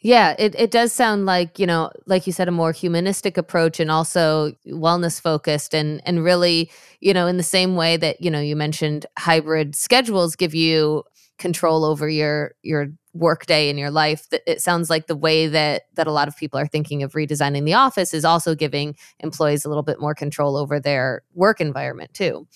Yeah, 0.00 0.36
it, 0.38 0.54
it 0.56 0.70
does 0.70 0.92
sound 0.92 1.26
like, 1.26 1.58
you 1.58 1.66
know, 1.66 1.90
like 2.06 2.26
you 2.26 2.32
said, 2.32 2.48
a 2.48 2.52
more 2.52 2.70
humanistic 2.72 3.38
approach 3.38 3.80
and 3.80 3.90
also 3.90 4.52
wellness 4.66 5.20
focused 5.20 5.74
and 5.74 6.02
and 6.04 6.22
really, 6.22 6.70
you 7.00 7.14
know, 7.14 7.26
in 7.26 7.38
the 7.38 7.42
same 7.42 7.76
way 7.76 7.96
that, 7.96 8.20
you 8.20 8.30
know, 8.30 8.40
you 8.40 8.56
mentioned 8.56 9.06
hybrid 9.18 9.74
schedules 9.74 10.36
give 10.36 10.54
you 10.54 11.02
control 11.38 11.84
over 11.84 12.08
your 12.08 12.54
your 12.62 12.88
workday 13.18 13.68
in 13.68 13.78
your 13.78 13.90
life 13.90 14.26
it 14.46 14.60
sounds 14.60 14.90
like 14.90 15.06
the 15.06 15.16
way 15.16 15.46
that 15.46 15.82
that 15.94 16.06
a 16.06 16.12
lot 16.12 16.28
of 16.28 16.36
people 16.36 16.58
are 16.58 16.66
thinking 16.66 17.02
of 17.02 17.12
redesigning 17.12 17.64
the 17.64 17.74
office 17.74 18.12
is 18.14 18.24
also 18.24 18.54
giving 18.54 18.94
employees 19.20 19.64
a 19.64 19.68
little 19.68 19.82
bit 19.82 20.00
more 20.00 20.14
control 20.14 20.56
over 20.56 20.78
their 20.80 21.22
work 21.34 21.60
environment 21.60 22.12
too. 22.14 22.46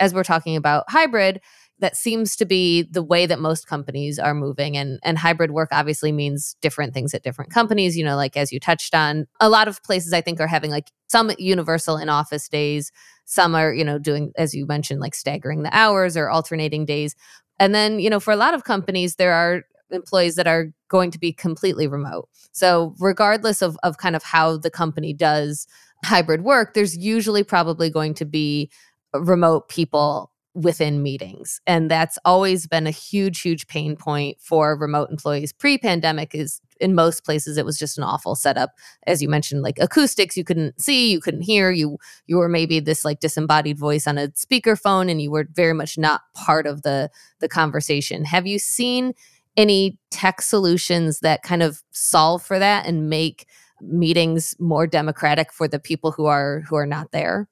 As 0.00 0.12
we're 0.12 0.24
talking 0.24 0.56
about 0.56 0.84
hybrid 0.88 1.40
that 1.80 1.96
seems 1.96 2.36
to 2.36 2.46
be 2.46 2.82
the 2.82 3.02
way 3.02 3.26
that 3.26 3.40
most 3.40 3.66
companies 3.66 4.18
are 4.18 4.34
moving 4.34 4.76
and 4.76 5.00
and 5.02 5.18
hybrid 5.18 5.50
work 5.50 5.68
obviously 5.72 6.12
means 6.12 6.56
different 6.62 6.94
things 6.94 7.12
at 7.14 7.24
different 7.24 7.50
companies 7.52 7.96
you 7.96 8.04
know 8.04 8.16
like 8.16 8.36
as 8.36 8.52
you 8.52 8.60
touched 8.60 8.94
on 8.94 9.26
a 9.40 9.48
lot 9.48 9.66
of 9.66 9.82
places 9.82 10.12
i 10.12 10.20
think 10.20 10.40
are 10.40 10.46
having 10.46 10.70
like 10.70 10.92
some 11.08 11.32
universal 11.36 11.96
in 11.96 12.08
office 12.08 12.48
days 12.48 12.92
some 13.24 13.54
are 13.54 13.72
you 13.72 13.84
know 13.84 13.98
doing 13.98 14.32
as 14.36 14.54
you 14.54 14.66
mentioned 14.66 15.00
like 15.00 15.14
staggering 15.14 15.62
the 15.62 15.76
hours 15.76 16.16
or 16.16 16.28
alternating 16.28 16.84
days. 16.84 17.14
And 17.58 17.74
then 17.74 17.98
you 17.98 18.10
know 18.10 18.20
for 18.20 18.32
a 18.32 18.36
lot 18.36 18.54
of 18.54 18.64
companies 18.64 19.16
there 19.16 19.32
are 19.32 19.62
employees 19.94 20.36
that 20.36 20.46
are 20.46 20.68
going 20.88 21.10
to 21.10 21.18
be 21.18 21.32
completely 21.32 21.86
remote. 21.86 22.28
So, 22.52 22.94
regardless 22.98 23.62
of, 23.62 23.76
of 23.82 23.98
kind 23.98 24.16
of 24.16 24.22
how 24.22 24.56
the 24.56 24.70
company 24.70 25.12
does 25.12 25.66
hybrid 26.04 26.42
work, 26.42 26.74
there's 26.74 26.96
usually 26.96 27.42
probably 27.42 27.90
going 27.90 28.14
to 28.14 28.24
be 28.24 28.70
remote 29.12 29.68
people 29.68 30.30
within 30.54 31.02
meetings. 31.02 31.60
And 31.66 31.90
that's 31.90 32.16
always 32.24 32.66
been 32.66 32.86
a 32.86 32.92
huge 32.92 33.40
huge 33.40 33.66
pain 33.66 33.96
point 33.96 34.38
for 34.40 34.76
remote 34.76 35.10
employees. 35.10 35.52
Pre-pandemic 35.52 36.32
is 36.34 36.60
in 36.80 36.94
most 36.94 37.24
places 37.24 37.56
it 37.56 37.64
was 37.64 37.76
just 37.76 37.98
an 37.98 38.04
awful 38.04 38.36
setup. 38.36 38.70
As 39.06 39.20
you 39.20 39.28
mentioned 39.28 39.62
like 39.62 39.78
acoustics 39.80 40.36
you 40.36 40.44
couldn't 40.44 40.80
see 40.80 41.10
you 41.10 41.20
couldn't 41.20 41.42
hear 41.42 41.72
you 41.72 41.98
you 42.26 42.36
were 42.36 42.48
maybe 42.48 42.78
this 42.78 43.04
like 43.04 43.18
disembodied 43.18 43.78
voice 43.78 44.06
on 44.06 44.16
a 44.16 44.28
speakerphone 44.28 45.10
and 45.10 45.20
you 45.20 45.30
were 45.30 45.48
very 45.52 45.74
much 45.74 45.98
not 45.98 46.20
part 46.34 46.66
of 46.68 46.82
the 46.82 47.10
the 47.40 47.48
conversation. 47.48 48.24
Have 48.24 48.46
you 48.46 48.60
seen 48.60 49.12
any 49.56 49.98
tech 50.10 50.40
solutions 50.40 51.20
that 51.20 51.42
kind 51.42 51.62
of 51.62 51.82
solve 51.92 52.42
for 52.42 52.58
that 52.58 52.86
and 52.86 53.08
make 53.08 53.46
meetings 53.80 54.54
more 54.58 54.86
democratic 54.86 55.52
for 55.52 55.68
the 55.68 55.78
people 55.78 56.12
who 56.12 56.26
are 56.26 56.62
who 56.68 56.76
are 56.76 56.86
not 56.86 57.12
there? 57.12 57.48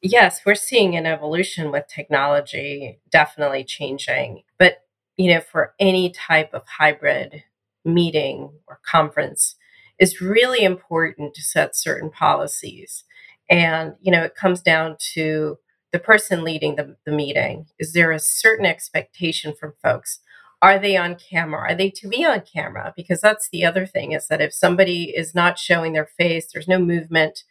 Yes, 0.00 0.40
we're 0.44 0.56
seeing 0.56 0.96
an 0.96 1.06
evolution 1.06 1.70
with 1.70 1.86
technology 1.86 2.98
definitely 3.10 3.62
changing. 3.62 4.42
But, 4.58 4.78
you 5.16 5.32
know, 5.32 5.40
for 5.40 5.74
any 5.78 6.10
type 6.10 6.52
of 6.52 6.66
hybrid 6.66 7.44
meeting 7.84 8.50
or 8.66 8.80
conference, 8.84 9.54
it's 9.98 10.20
really 10.20 10.64
important 10.64 11.34
to 11.34 11.42
set 11.42 11.76
certain 11.76 12.10
policies. 12.10 13.04
And, 13.48 13.94
you 14.00 14.10
know, 14.10 14.24
it 14.24 14.34
comes 14.34 14.60
down 14.60 14.96
to 15.14 15.58
the 15.92 16.00
person 16.00 16.42
leading 16.42 16.74
the, 16.74 16.96
the 17.06 17.12
meeting. 17.12 17.66
Is 17.78 17.92
there 17.92 18.10
a 18.10 18.18
certain 18.18 18.66
expectation 18.66 19.54
from 19.54 19.74
folks? 19.82 20.18
Are 20.62 20.78
they 20.78 20.96
on 20.96 21.16
camera? 21.16 21.72
Are 21.72 21.74
they 21.74 21.90
to 21.90 22.08
be 22.08 22.24
on 22.24 22.42
camera? 22.42 22.94
Because 22.96 23.20
that's 23.20 23.48
the 23.50 23.64
other 23.64 23.84
thing 23.84 24.12
is 24.12 24.28
that 24.28 24.40
if 24.40 24.54
somebody 24.54 25.10
is 25.14 25.34
not 25.34 25.58
showing 25.58 25.92
their 25.92 26.06
face 26.06 26.50
there's 26.52 26.68
no 26.68 26.78
movement 26.78 27.42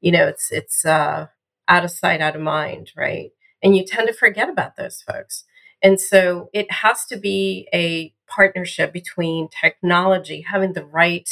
you 0.00 0.12
know 0.12 0.28
it's 0.28 0.52
it's 0.52 0.84
uh 0.84 1.26
out 1.66 1.84
of 1.84 1.90
sight 1.90 2.20
out 2.20 2.36
of 2.36 2.42
mind 2.42 2.92
right? 2.96 3.30
And 3.62 3.76
you 3.76 3.84
tend 3.84 4.06
to 4.08 4.14
forget 4.14 4.48
about 4.48 4.76
those 4.76 5.02
folks. 5.02 5.44
And 5.82 6.00
so 6.00 6.50
it 6.52 6.70
has 6.70 7.04
to 7.06 7.16
be 7.16 7.68
a 7.74 8.14
partnership 8.28 8.92
between 8.92 9.48
technology 9.48 10.42
having 10.42 10.74
the 10.74 10.84
right 10.84 11.28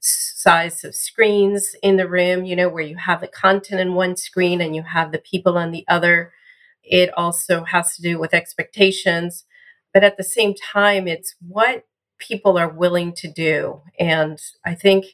size 0.00 0.84
of 0.84 0.94
screens 0.94 1.74
in 1.82 1.96
the 1.96 2.08
room 2.08 2.44
you 2.44 2.54
know 2.56 2.68
where 2.68 2.82
you 2.82 2.96
have 2.96 3.20
the 3.20 3.28
content 3.28 3.80
in 3.80 3.94
one 3.94 4.16
screen 4.16 4.60
and 4.60 4.76
you 4.76 4.82
have 4.82 5.12
the 5.12 5.18
people 5.18 5.56
on 5.58 5.70
the 5.70 5.84
other. 5.88 6.32
It 6.82 7.10
also 7.16 7.64
has 7.64 7.96
to 7.96 8.02
do 8.02 8.18
with 8.18 8.34
expectations 8.34 9.44
but 9.96 10.04
at 10.04 10.18
the 10.18 10.24
same 10.24 10.52
time, 10.52 11.08
it's 11.08 11.34
what 11.40 11.86
people 12.18 12.58
are 12.58 12.68
willing 12.68 13.14
to 13.14 13.28
do. 13.28 13.80
And 13.98 14.38
I 14.62 14.74
think 14.74 15.06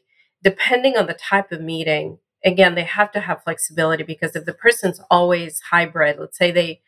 depending 0.43 0.97
on 0.97 1.07
the 1.07 1.15
type 1.15 1.53
of 1.53 1.61
meeting, 1.61 2.19
again, 2.45 2.75
they 2.75 2.83
have 2.83 3.13
to 3.13 3.21
have 3.21 3.45
flexibility 3.45 4.03
because 4.03 4.35
if 4.35 4.45
the 4.45 4.53
person's 4.53 5.01
always 5.09 5.61
hybrid, 5.71 6.17
let's 6.19 6.37
say 6.37 6.51
they 6.51 6.81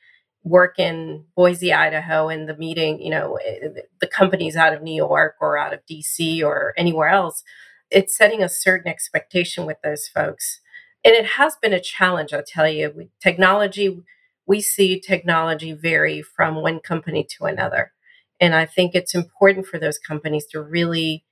work 0.43 0.81
in 0.81 1.27
Boise, 1.37 1.73
Idaho, 1.73 2.29
and 2.29 2.49
the 2.49 2.57
meeting, 2.57 3.01
you 3.01 3.11
know, 3.11 3.39
eh, 3.47 3.69
the 4.01 4.09
company's 4.09 4.57
out 4.57 4.73
of 4.73 4.83
New 4.83 4.97
York 4.97 5.37
or 5.41 5.57
out 5.57 5.73
of 5.73 5.87
DC 5.89 6.43
or 6.45 6.75
anywhere 6.77 7.11
else, 7.11 7.45
it's 7.93 8.17
setting 8.17 8.43
a 8.43 8.49
certain 8.49 8.91
expectation 8.91 9.67
with 9.67 9.77
those 9.85 10.09
folks. 10.09 10.61
And 11.05 11.15
it 11.15 11.27
has 11.39 11.55
been 11.63 11.73
a 11.73 11.79
challenge, 11.79 12.33
I'll 12.33 12.43
tell 12.43 12.69
you. 12.69 13.09
Technology 13.23 14.03
we 14.47 14.61
see 14.61 15.01
technology 15.01 15.73
vary 15.73 16.23
from 16.23 16.57
one 16.57 16.81
company 16.81 17.25
to 17.37 17.45
another. 17.45 17.93
And 18.41 18.55
I 18.55 18.67
think 18.67 18.95
it's 18.95 19.15
important 19.15 19.67
for 19.67 19.79
those 19.79 19.99
companies 19.99 20.47
to 20.47 20.61
really 20.61 21.25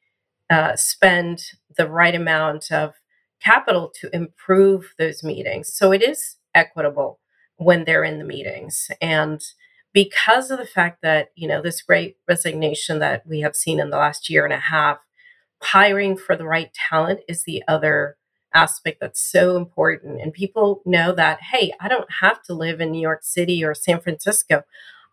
uh, 0.49 0.77
spend 0.77 1.43
the 1.77 1.89
right 1.89 2.15
amount 2.15 2.71
of 2.71 2.95
capital 3.41 3.93
to 4.01 4.15
improve 4.15 4.95
those 4.99 5.23
meetings. 5.23 5.73
So 5.73 5.93
it 5.93 6.03
is 6.03 6.37
equitable 6.55 7.19
when 7.57 7.85
they're 7.85 8.05
in 8.05 8.19
the 8.19 8.25
meetings. 8.25 8.91
And 9.01 9.43
because 9.93 10.51
of 10.51 10.59
the 10.59 10.67
fact 10.67 11.03
that, 11.03 11.31
you 11.35 11.49
know, 11.49 11.61
this 11.61 11.83
great 11.83 12.17
resignation 12.29 12.99
that 13.01 13.27
we 13.27 13.41
have 13.41 13.57
seen 13.57 13.81
in 13.81 13.91
the 13.91 13.99
last 13.99 14.31
year 14.31 14.45
and 14.45 14.55
a 14.55 14.59
half, 14.59 14.99
hiring 15.61 16.17
for 16.17 16.37
the 16.37 16.47
right 16.47 16.73
talent 16.73 17.21
is 17.29 17.45
the 17.45 17.63
other 17.69 18.17
aspect 18.55 19.01
that's 19.01 19.21
so 19.21 19.57
important. 19.57 20.21
And 20.21 20.33
people 20.33 20.83
know 20.85 21.13
that, 21.13 21.41
hey, 21.43 21.73
I 21.81 21.89
don't 21.89 22.11
have 22.21 22.43
to 22.45 22.55
live 22.55 22.81
in 22.81 22.91
New 22.91 23.01
York 23.01 23.21
City 23.23 23.65
or 23.65 23.75
San 23.75 24.01
Francisco. 24.01 24.63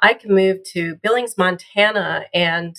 I 0.01 0.13
can 0.13 0.33
move 0.33 0.63
to 0.73 0.95
Billings, 0.95 1.37
Montana 1.37 2.25
and 2.33 2.75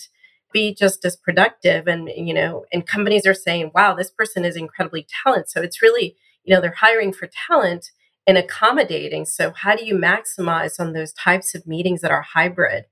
be 0.51 0.73
just 0.73 1.05
as 1.05 1.15
productive. 1.15 1.87
And, 1.87 2.09
you 2.15 2.33
know, 2.33 2.65
and 2.73 2.85
companies 2.85 3.25
are 3.25 3.33
saying, 3.33 3.71
wow, 3.73 3.93
this 3.93 4.11
person 4.11 4.43
is 4.43 4.55
incredibly 4.55 5.05
talented. 5.23 5.49
So 5.49 5.61
it's 5.61 5.81
really, 5.81 6.15
you 6.43 6.53
know, 6.53 6.61
they're 6.61 6.71
hiring 6.71 7.13
for 7.13 7.29
talent 7.47 7.91
and 8.27 8.37
accommodating. 8.37 9.25
So 9.25 9.51
how 9.51 9.75
do 9.75 9.85
you 9.85 9.95
maximize 9.95 10.79
on 10.79 10.93
those 10.93 11.13
types 11.13 11.55
of 11.55 11.67
meetings 11.67 12.01
that 12.01 12.11
are 12.11 12.21
hybrid? 12.21 12.85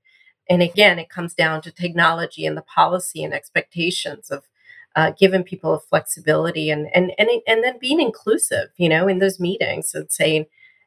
And 0.48 0.62
again, 0.62 0.98
it 0.98 1.08
comes 1.08 1.34
down 1.34 1.62
to 1.62 1.70
technology 1.70 2.44
and 2.44 2.56
the 2.56 2.62
policy 2.62 3.22
and 3.22 3.32
expectations 3.32 4.30
of 4.30 4.44
uh, 4.96 5.12
giving 5.18 5.42
people 5.44 5.78
flexibility 5.78 6.70
and 6.70 6.88
and 6.94 7.12
and 7.18 7.30
and 7.46 7.64
then 7.64 7.78
being 7.80 8.00
inclusive, 8.00 8.68
you 8.76 8.88
know, 8.88 9.08
in 9.08 9.18
those 9.18 9.40
meetings 9.40 9.94
and 9.94 10.10
saying, 10.10 10.46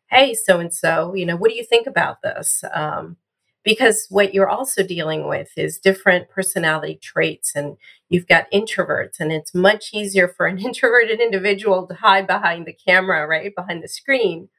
"Hey, 0.09 0.33
so 0.33 0.59
and 0.59 0.73
so, 0.73 1.13
you 1.13 1.25
know, 1.25 1.35
what 1.37 1.49
do 1.49 1.57
you 1.57 1.63
think 1.63 1.87
about 1.87 2.21
this?" 2.21 2.63
Um, 2.73 3.17
because 3.63 4.07
what 4.09 4.33
you're 4.33 4.49
also 4.49 4.83
dealing 4.83 5.27
with 5.27 5.51
is 5.57 5.77
different 5.77 6.29
personality 6.29 6.99
traits, 7.01 7.53
and 7.55 7.77
you've 8.09 8.27
got 8.27 8.51
introverts, 8.51 9.19
and 9.19 9.31
it's 9.31 9.55
much 9.55 9.91
easier 9.93 10.27
for 10.27 10.47
an 10.47 10.59
introverted 10.65 11.19
individual 11.21 11.87
to 11.87 11.95
hide 11.95 12.27
behind 12.27 12.65
the 12.65 12.73
camera, 12.73 13.25
right, 13.27 13.55
behind 13.55 13.81
the 13.83 13.87
screen, 13.87 14.49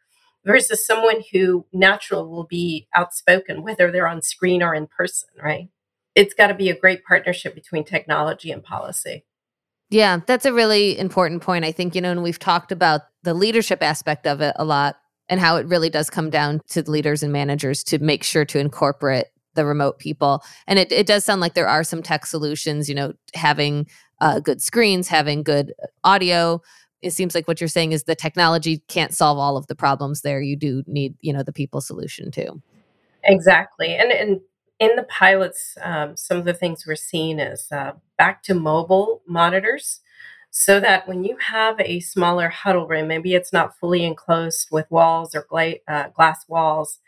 versus 0.45 0.87
someone 0.87 1.23
who 1.33 1.67
natural 1.73 2.29
will 2.29 2.45
be 2.45 2.87
outspoken, 2.95 3.63
whether 3.63 3.91
they're 3.91 4.09
on 4.09 4.23
screen 4.23 4.63
or 4.63 4.75
in 4.75 4.87
person, 4.87 5.29
right? 5.43 5.69
It's 6.15 6.35
got 6.35 6.49
to 6.49 6.55
be 6.55 6.71
a 6.71 6.79
great 6.79 7.05
partnership 7.05 7.55
between 7.55 7.85
technology 7.85 8.51
and 8.51 8.63
policy. 8.63 9.25
Yeah, 9.95 10.19
that's 10.27 10.45
a 10.45 10.53
really 10.53 10.99
important 10.99 11.41
point. 11.41 11.65
I 11.65 11.71
think, 11.71 11.95
you 11.95 12.01
know, 12.01 12.11
and 12.11 12.25
we've 12.25 12.39
talked 12.39 12.73
about 12.73 13.03
the 13.23 13.33
leadership 13.33 13.81
aspect 13.81 14.27
of 14.27 14.41
it 14.41 14.53
a 14.59 14.65
lot 14.65 14.97
and 15.29 15.39
how 15.39 15.57
it 15.57 15.67
really 15.69 15.89
does 15.89 16.11
come 16.11 16.31
down 16.31 16.61
to 16.71 16.83
leaders 16.91 17.23
and 17.23 17.33
managers 17.33 17.85
to 17.85 18.01
make 18.01 18.25
sure 18.25 18.45
to 18.45 18.59
incorporate 18.59 19.27
the 19.55 19.65
remote 19.65 20.01
people. 20.01 20.43
And 20.67 20.81
it, 20.81 20.91
it 20.91 21.07
does 21.07 21.25
sound 21.25 21.41
like 21.41 21.55
there 21.55 21.69
are 21.69 21.85
some 21.85 22.03
tech 22.03 22.27
solutions, 22.27 22.89
you 22.89 22.97
know, 22.97 23.13
having 23.35 23.87
uh, 24.21 24.41
good 24.41 24.61
screens, 24.61 25.07
having 25.07 25.45
good 25.45 25.73
audio. 26.03 26.61
It 27.01 27.13
seems 27.13 27.37
like 27.37 27.47
what 27.47 27.61
you're 27.61 27.69
saying 27.69 27.93
is 27.93 28.03
the 28.03 28.17
technology 28.17 28.83
can't 28.89 29.15
solve 29.15 29.39
all 29.39 29.57
of 29.57 29.69
the 29.69 29.77
problems 29.77 30.23
there. 30.23 30.43
You 30.43 30.57
do 30.57 30.83
need, 30.89 31.15
you 31.21 31.33
know, 31.33 31.45
the 31.45 31.53
people 31.53 31.81
solution 31.81 32.33
too. 32.33 32.61
Exactly. 33.23 33.95
And, 33.95 34.11
and 34.11 34.41
in 34.85 34.97
the 34.97 35.05
pilots, 35.05 35.77
um, 35.83 36.17
some 36.17 36.39
of 36.39 36.45
the 36.45 36.55
things 36.55 36.85
we're 36.87 36.97
seeing 36.97 37.39
is 37.39 37.69
uh, 37.73 37.93
back 38.19 38.43
to 38.45 38.55
mobile 38.55 39.23
monitors 39.27 40.01
so 40.51 40.79
that 40.79 41.09
when 41.09 41.25
you 41.25 41.37
have 41.39 41.81
a 41.81 42.01
smaller 42.01 42.49
huddle 42.49 42.87
room, 42.87 43.09
maybe 43.09 43.35
it's 43.35 43.53
not 43.53 43.77
fully 43.77 44.05
enclosed 44.05 44.69
with 44.71 44.91
walls 44.91 45.35
or 45.35 45.47
gla- 45.49 45.83
uh, 45.89 46.09
glass 46.11 46.45
walls, 46.49 47.01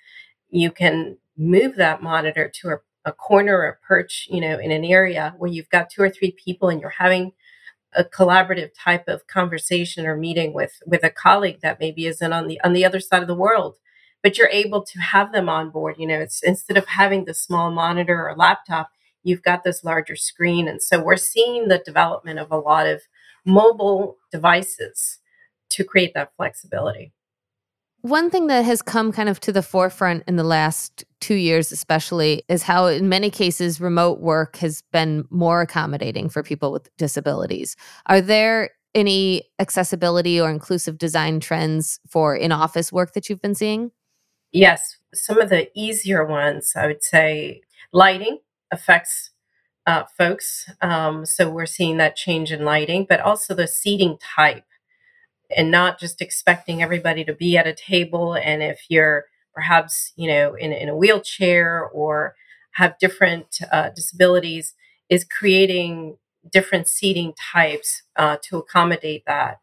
you 0.51 0.71
can 0.71 1.19
move 1.37 1.77
that 1.77 2.03
monitor 2.03 2.51
to 2.53 2.71
a, 2.71 2.77
a 3.05 3.13
corner 3.13 3.57
or 3.59 3.69
a 3.69 3.87
perch, 3.87 4.27
you 4.31 4.41
know, 4.41 4.59
in 4.59 4.73
an 4.73 4.85
area 4.85 5.35
where 5.39 5.51
you've 5.51 5.71
got 5.71 5.91
two 5.91 6.03
or 6.03 6.11
three 6.11 6.33
people 6.33 6.69
and 6.69 6.81
you're 6.81 6.91
having 6.91 7.33
a 7.95 8.05
collaborative 8.05 8.71
type 8.79 9.09
of 9.09 9.27
conversation 9.27 10.07
or 10.07 10.17
meeting 10.17 10.53
with 10.53 10.83
with 10.87 11.03
a 11.05 11.11
colleague 11.11 11.61
that 11.63 11.81
maybe 11.81 12.07
isn't 12.07 12.33
on 12.33 12.47
the 12.47 12.61
on 12.63 12.73
the 12.73 12.85
other 12.85 13.01
side 13.01 13.23
of 13.23 13.29
the 13.29 13.35
world 13.35 13.77
but 14.27 14.37
you're 14.37 14.49
able 14.49 14.83
to 14.83 14.99
have 14.99 15.31
them 15.31 15.49
on 15.49 15.71
board. 15.71 15.95
You 15.99 16.07
know, 16.09 16.19
it's 16.19 16.43
instead 16.43 16.77
of 16.77 16.85
having 16.89 17.27
the 17.27 17.33
small 17.33 17.71
monitor 17.71 18.29
or 18.29 18.35
laptop, 18.35 18.91
you've 19.23 19.45
got 19.45 19.63
this 19.63 19.85
larger 19.85 20.17
screen. 20.17 20.67
And 20.67 20.83
so 20.83 21.01
we're 21.01 21.17
seeing 21.17 21.69
the 21.69 21.79
development 21.79 22.41
of 22.41 22.51
a 22.51 22.57
lot 22.57 22.89
of 22.89 23.03
mobile 23.45 24.17
devices 24.33 25.21
to 25.71 25.85
create 25.85 26.13
that 26.15 26.33
flexibility. 26.37 27.13
One 28.01 28.29
thing 28.29 28.49
that 28.49 28.65
has 28.65 28.83
come 28.83 29.13
kind 29.13 29.29
of 29.29 29.39
to 29.39 29.53
the 29.53 29.63
forefront 29.63 30.25
in 30.27 30.35
the 30.35 30.43
last 30.43 31.05
two 31.21 31.37
years, 31.37 31.71
especially, 31.71 32.43
is 32.49 32.65
how 32.65 32.87
in 32.87 33.09
many 33.09 33.31
cases 33.31 33.81
remote 33.81 34.19
work 34.19 34.57
has 34.57 34.83
been 34.91 35.25
more 35.31 35.61
accommodating 35.61 36.29
for 36.31 36.43
people 36.43 36.73
with 36.73 36.91
disabilities. 36.97 37.77
Are 38.07 38.21
there 38.21 38.71
any 38.93 39.45
accessibility 39.61 40.41
or 40.41 40.51
inclusive 40.51 40.99
design 40.99 41.39
trends 41.39 42.01
for 42.09 42.35
in 42.35 42.51
office 42.51 42.91
work 42.91 43.13
that 43.13 43.29
you've 43.29 43.41
been 43.41 43.55
seeing? 43.55 43.93
Yes, 44.57 44.97
some 45.13 45.39
of 45.39 45.51
the 45.51 45.69
easier 45.79 46.25
ones, 46.25 46.73
I 46.75 46.87
would 46.87 47.05
say 47.05 47.61
lighting 47.93 48.39
affects 48.73 49.33
uh, 49.87 50.05
folks. 50.17 50.71
Um, 50.81 51.27
so 51.27 51.51
we're 51.51 51.67
seeing 51.67 51.99
that 51.99 52.17
change 52.17 52.51
in 52.51 52.65
lighting, 52.65 53.05
but 53.07 53.21
also 53.21 53.53
the 53.55 53.69
seating 53.69 54.17
type 54.19 54.65
and 55.55 55.71
not 55.71 56.01
just 56.01 56.23
expecting 56.23 56.83
everybody 56.83 57.23
to 57.27 57.35
be 57.35 57.59
at 57.59 57.67
a 57.67 57.75
table. 57.75 58.35
And 58.35 58.63
if 58.63 58.87
you're 58.89 59.27
perhaps, 59.55 60.15
you 60.17 60.29
know, 60.29 60.55
in, 60.55 60.73
in 60.73 60.89
a 60.89 60.97
wheelchair 60.97 61.85
or 61.85 62.35
have 62.73 62.99
different 62.99 63.59
uh, 63.71 63.91
disabilities, 63.91 64.75
is 65.11 65.25
creating 65.25 66.17
different 66.51 66.89
seating 66.89 67.35
types 67.53 68.05
uh, 68.17 68.39
to 68.45 68.57
accommodate 68.57 69.25
that. 69.27 69.61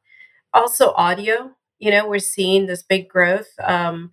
Also, 0.53 0.91
audio, 0.93 1.51
you 1.79 1.91
know, 1.91 2.07
we're 2.07 2.19
seeing 2.19 2.67
this 2.67 2.83
big 2.83 3.09
growth. 3.09 3.49
Um, 3.63 4.11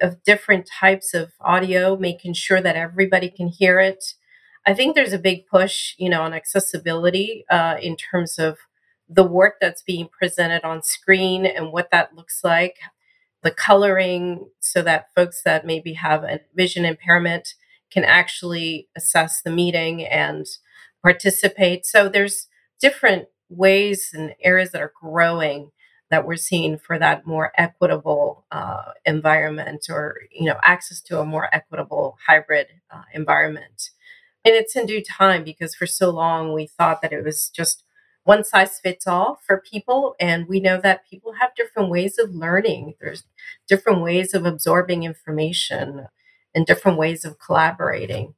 of 0.00 0.22
different 0.22 0.68
types 0.80 1.14
of 1.14 1.32
audio, 1.40 1.96
making 1.96 2.34
sure 2.34 2.60
that 2.60 2.76
everybody 2.76 3.28
can 3.30 3.48
hear 3.48 3.80
it. 3.80 4.14
I 4.64 4.74
think 4.74 4.94
there's 4.94 5.12
a 5.12 5.18
big 5.18 5.46
push, 5.46 5.94
you 5.98 6.08
know, 6.08 6.22
on 6.22 6.32
accessibility 6.34 7.44
uh, 7.50 7.76
in 7.80 7.96
terms 7.96 8.38
of 8.38 8.58
the 9.08 9.24
work 9.24 9.54
that's 9.60 9.82
being 9.82 10.08
presented 10.08 10.64
on 10.64 10.82
screen 10.82 11.44
and 11.44 11.72
what 11.72 11.90
that 11.90 12.14
looks 12.14 12.42
like, 12.44 12.76
the 13.42 13.50
coloring, 13.50 14.48
so 14.60 14.82
that 14.82 15.08
folks 15.14 15.42
that 15.42 15.66
maybe 15.66 15.94
have 15.94 16.22
a 16.22 16.40
vision 16.54 16.84
impairment 16.84 17.54
can 17.90 18.04
actually 18.04 18.88
assess 18.96 19.42
the 19.42 19.50
meeting 19.50 20.04
and 20.04 20.46
participate. 21.02 21.84
So 21.84 22.08
there's 22.08 22.46
different 22.80 23.26
ways 23.48 24.10
and 24.14 24.34
areas 24.42 24.70
that 24.70 24.80
are 24.80 24.92
growing 24.98 25.72
that 26.12 26.26
we're 26.26 26.36
seeing 26.36 26.78
for 26.78 26.98
that 26.98 27.26
more 27.26 27.52
equitable 27.56 28.44
uh, 28.52 28.92
environment 29.06 29.86
or 29.88 30.18
you 30.30 30.44
know 30.44 30.58
access 30.62 31.00
to 31.00 31.18
a 31.18 31.24
more 31.24 31.48
equitable 31.52 32.18
hybrid 32.28 32.68
uh, 32.90 33.02
environment. 33.14 33.90
And 34.44 34.54
it's 34.54 34.76
in 34.76 34.86
due 34.86 35.02
time 35.02 35.42
because 35.42 35.74
for 35.74 35.86
so 35.86 36.10
long 36.10 36.52
we 36.52 36.66
thought 36.66 37.00
that 37.00 37.12
it 37.12 37.24
was 37.24 37.48
just 37.48 37.84
one 38.24 38.44
size 38.44 38.78
fits 38.78 39.06
all 39.06 39.40
for 39.46 39.58
people 39.58 40.14
and 40.20 40.46
we 40.46 40.60
know 40.60 40.78
that 40.80 41.08
people 41.08 41.32
have 41.40 41.54
different 41.56 41.88
ways 41.88 42.18
of 42.18 42.34
learning. 42.34 42.94
There's 43.00 43.24
different 43.66 44.02
ways 44.02 44.34
of 44.34 44.44
absorbing 44.44 45.04
information 45.04 46.08
and 46.54 46.66
different 46.66 46.98
ways 46.98 47.24
of 47.24 47.38
collaborating. 47.38 48.34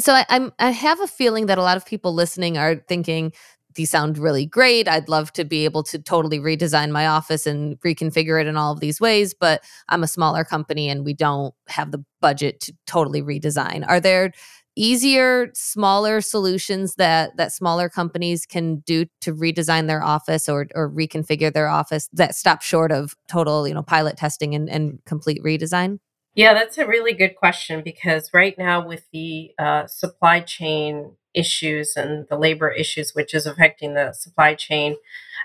So 0.00 0.12
I, 0.12 0.26
I'm 0.28 0.52
I 0.58 0.70
have 0.70 1.00
a 1.00 1.06
feeling 1.06 1.46
that 1.46 1.58
a 1.58 1.62
lot 1.62 1.76
of 1.76 1.86
people 1.86 2.12
listening 2.12 2.58
are 2.58 2.74
thinking 2.74 3.32
these 3.74 3.90
sound 3.90 4.18
really 4.18 4.46
great. 4.46 4.88
I'd 4.88 5.08
love 5.08 5.32
to 5.34 5.44
be 5.44 5.64
able 5.64 5.82
to 5.84 5.98
totally 5.98 6.38
redesign 6.38 6.90
my 6.90 7.06
office 7.06 7.46
and 7.46 7.78
reconfigure 7.80 8.40
it 8.40 8.46
in 8.46 8.56
all 8.56 8.72
of 8.72 8.80
these 8.80 9.00
ways, 9.00 9.34
but 9.34 9.62
I'm 9.88 10.02
a 10.02 10.08
smaller 10.08 10.44
company 10.44 10.88
and 10.88 11.04
we 11.04 11.14
don't 11.14 11.54
have 11.68 11.90
the 11.90 12.04
budget 12.20 12.60
to 12.60 12.74
totally 12.86 13.22
redesign. 13.22 13.84
Are 13.86 14.00
there 14.00 14.32
easier 14.76 15.50
smaller 15.54 16.20
solutions 16.20 16.96
that 16.96 17.36
that 17.36 17.52
smaller 17.52 17.88
companies 17.88 18.44
can 18.44 18.76
do 18.80 19.06
to 19.20 19.32
redesign 19.32 19.86
their 19.86 20.02
office 20.02 20.48
or 20.48 20.66
or 20.74 20.90
reconfigure 20.90 21.52
their 21.52 21.68
office 21.68 22.08
that 22.12 22.34
stop 22.34 22.60
short 22.60 22.90
of 22.90 23.14
total 23.28 23.68
you 23.68 23.74
know 23.74 23.82
pilot 23.82 24.16
testing 24.16 24.54
and, 24.54 24.68
and 24.68 24.98
complete 25.04 25.40
redesign 25.44 25.98
yeah 26.34 26.54
that's 26.54 26.78
a 26.78 26.86
really 26.86 27.12
good 27.12 27.36
question 27.36 27.82
because 27.82 28.30
right 28.32 28.56
now 28.58 28.86
with 28.86 29.04
the 29.12 29.52
uh, 29.58 29.86
supply 29.86 30.40
chain 30.40 31.12
issues 31.34 31.96
and 31.96 32.26
the 32.28 32.38
labor 32.38 32.70
issues, 32.70 33.14
which 33.14 33.34
is 33.34 33.46
affecting 33.46 33.94
the 33.94 34.12
supply 34.12 34.54
chain, 34.54 34.96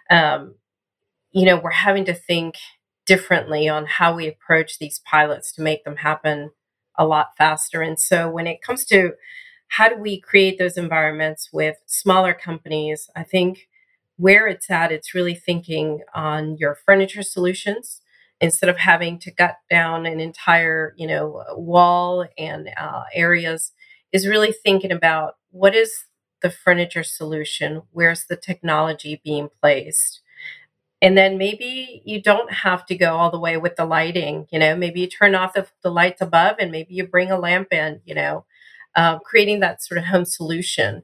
um, 0.10 0.56
you 1.32 1.46
know, 1.46 1.60
we're 1.60 1.72
having 1.72 2.06
to 2.06 2.14
think 2.14 2.56
differently 3.06 3.68
on 3.68 3.86
how 3.86 4.16
we 4.16 4.28
approach 4.28 4.78
these 4.80 5.00
pilots 5.00 5.52
to 5.54 5.62
make 5.62 5.84
them 5.84 5.98
happen 5.98 6.52
a 6.98 7.06
lot 7.06 7.30
faster. 7.38 7.82
And 7.82 8.00
so 8.00 8.30
when 8.30 8.48
it 8.48 8.62
comes 8.62 8.86
to 8.86 9.14
how 9.70 9.90
do 9.90 9.96
we 9.96 10.20
create 10.20 10.58
those 10.58 10.78
environments 10.78 11.50
with 11.52 11.78
smaller 11.86 12.34
companies, 12.34 13.10
I 13.16 13.24
think 13.24 13.68
where 14.18 14.48
it's 14.48 14.70
at, 14.70 14.92
it's 14.92 15.16
really 15.16 15.36
thinking 15.36 16.02
on 16.14 16.58
your 16.58 16.76
furniture 16.76 17.24
solutions 17.24 18.02
instead 18.42 18.70
of 18.70 18.78
having 18.78 19.20
to 19.20 19.32
gut 19.32 19.58
down 19.70 20.06
an 20.06 20.20
entire, 20.20 20.94
you 20.98 21.08
know, 21.08 21.44
wall 21.56 22.26
and 22.38 22.70
uh, 22.78 23.04
areas 23.14 23.72
is 24.12 24.28
really 24.28 24.52
thinking 24.52 24.92
about 24.92 25.36
what 25.52 25.76
is 25.76 26.06
the 26.42 26.50
furniture 26.50 27.04
solution? 27.04 27.82
Where's 27.92 28.26
the 28.26 28.38
technology 28.38 29.22
being 29.24 29.50
placed? 29.62 30.22
And 31.02 31.18
then 31.18 31.38
maybe 31.38 32.02
you 32.06 32.22
don't 32.22 32.52
have 32.52 32.86
to 32.88 32.96
go 32.96 33.16
all 33.16 33.32
the 33.32 33.40
way 33.40 33.58
with 33.58 33.76
the 33.78 33.86
lighting. 33.86 34.48
You 34.52 34.60
know, 34.60 34.76
maybe 34.76 35.02
you 35.02 35.08
turn 35.08 35.36
off 35.36 35.54
the, 35.54 35.68
the 35.82 35.92
lights 35.92 36.22
above 36.22 36.58
and 36.60 36.72
maybe 36.72 36.94
you 36.94 37.08
bring 37.08 37.32
a 37.32 37.40
lamp 37.40 37.72
in, 37.72 38.02
you 38.06 38.16
know, 38.16 38.46
uh, 38.96 39.20
creating 39.20 39.62
that 39.62 39.82
sort 39.82 39.98
of 39.98 40.06
home 40.06 40.26
solution. 40.26 41.04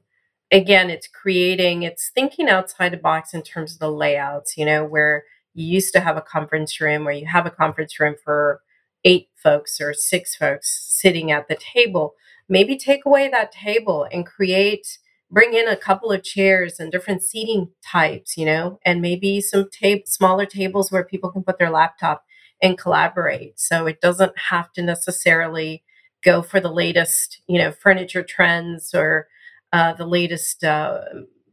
Again, 0.52 0.90
it's 0.90 1.08
creating, 1.08 1.82
it's 1.82 2.10
thinking 2.14 2.48
outside 2.48 2.92
the 2.92 2.98
box 2.98 3.32
in 3.34 3.42
terms 3.42 3.72
of 3.72 3.78
the 3.78 3.90
layouts, 3.90 4.56
you 4.56 4.66
know, 4.66 4.84
where 4.84 5.24
you 5.56 5.66
used 5.66 5.92
to 5.94 6.00
have 6.00 6.16
a 6.16 6.22
conference 6.22 6.80
room 6.80 7.04
where 7.04 7.14
you 7.14 7.26
have 7.26 7.46
a 7.46 7.50
conference 7.50 7.98
room 7.98 8.14
for 8.22 8.60
eight 9.04 9.28
folks 9.34 9.80
or 9.80 9.94
six 9.94 10.36
folks 10.36 10.86
sitting 11.00 11.30
at 11.32 11.48
the 11.48 11.56
table. 11.56 12.14
Maybe 12.48 12.76
take 12.76 13.06
away 13.06 13.28
that 13.28 13.52
table 13.52 14.06
and 14.12 14.26
create 14.26 14.98
bring 15.30 15.54
in 15.54 15.66
a 15.68 15.76
couple 15.76 16.12
of 16.12 16.22
chairs 16.22 16.78
and 16.78 16.92
different 16.92 17.22
seating 17.22 17.68
types, 17.84 18.36
you 18.36 18.46
know, 18.46 18.78
and 18.84 19.02
maybe 19.02 19.40
some 19.40 19.68
tape 19.70 20.06
smaller 20.06 20.46
tables 20.46 20.92
where 20.92 21.04
people 21.04 21.30
can 21.30 21.42
put 21.42 21.58
their 21.58 21.70
laptop 21.70 22.24
and 22.62 22.78
collaborate. 22.78 23.58
So 23.58 23.86
it 23.86 24.00
doesn't 24.00 24.38
have 24.38 24.72
to 24.74 24.82
necessarily 24.82 25.82
go 26.24 26.42
for 26.42 26.60
the 26.60 26.72
latest, 26.72 27.40
you 27.48 27.58
know, 27.58 27.72
furniture 27.72 28.22
trends 28.22 28.94
or 28.94 29.26
uh, 29.72 29.94
the 29.94 30.06
latest 30.06 30.64
uh, 30.64 31.00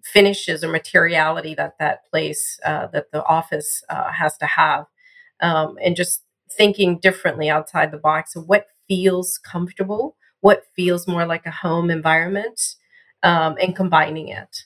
finishes 0.03 0.63
or 0.63 0.69
materiality 0.69 1.55
that 1.55 1.77
that 1.79 2.05
place 2.09 2.59
uh, 2.65 2.87
that 2.87 3.11
the 3.11 3.25
office 3.25 3.83
uh, 3.89 4.11
has 4.11 4.37
to 4.37 4.45
have, 4.45 4.85
um, 5.41 5.77
and 5.83 5.95
just 5.95 6.23
thinking 6.51 6.99
differently 6.99 7.49
outside 7.49 7.91
the 7.91 7.97
box 7.97 8.35
of 8.35 8.47
what 8.47 8.67
feels 8.87 9.37
comfortable, 9.37 10.15
what 10.41 10.63
feels 10.75 11.07
more 11.07 11.25
like 11.25 11.45
a 11.45 11.51
home 11.51 11.89
environment 11.89 12.75
um, 13.23 13.55
and 13.61 13.75
combining 13.75 14.27
it. 14.27 14.65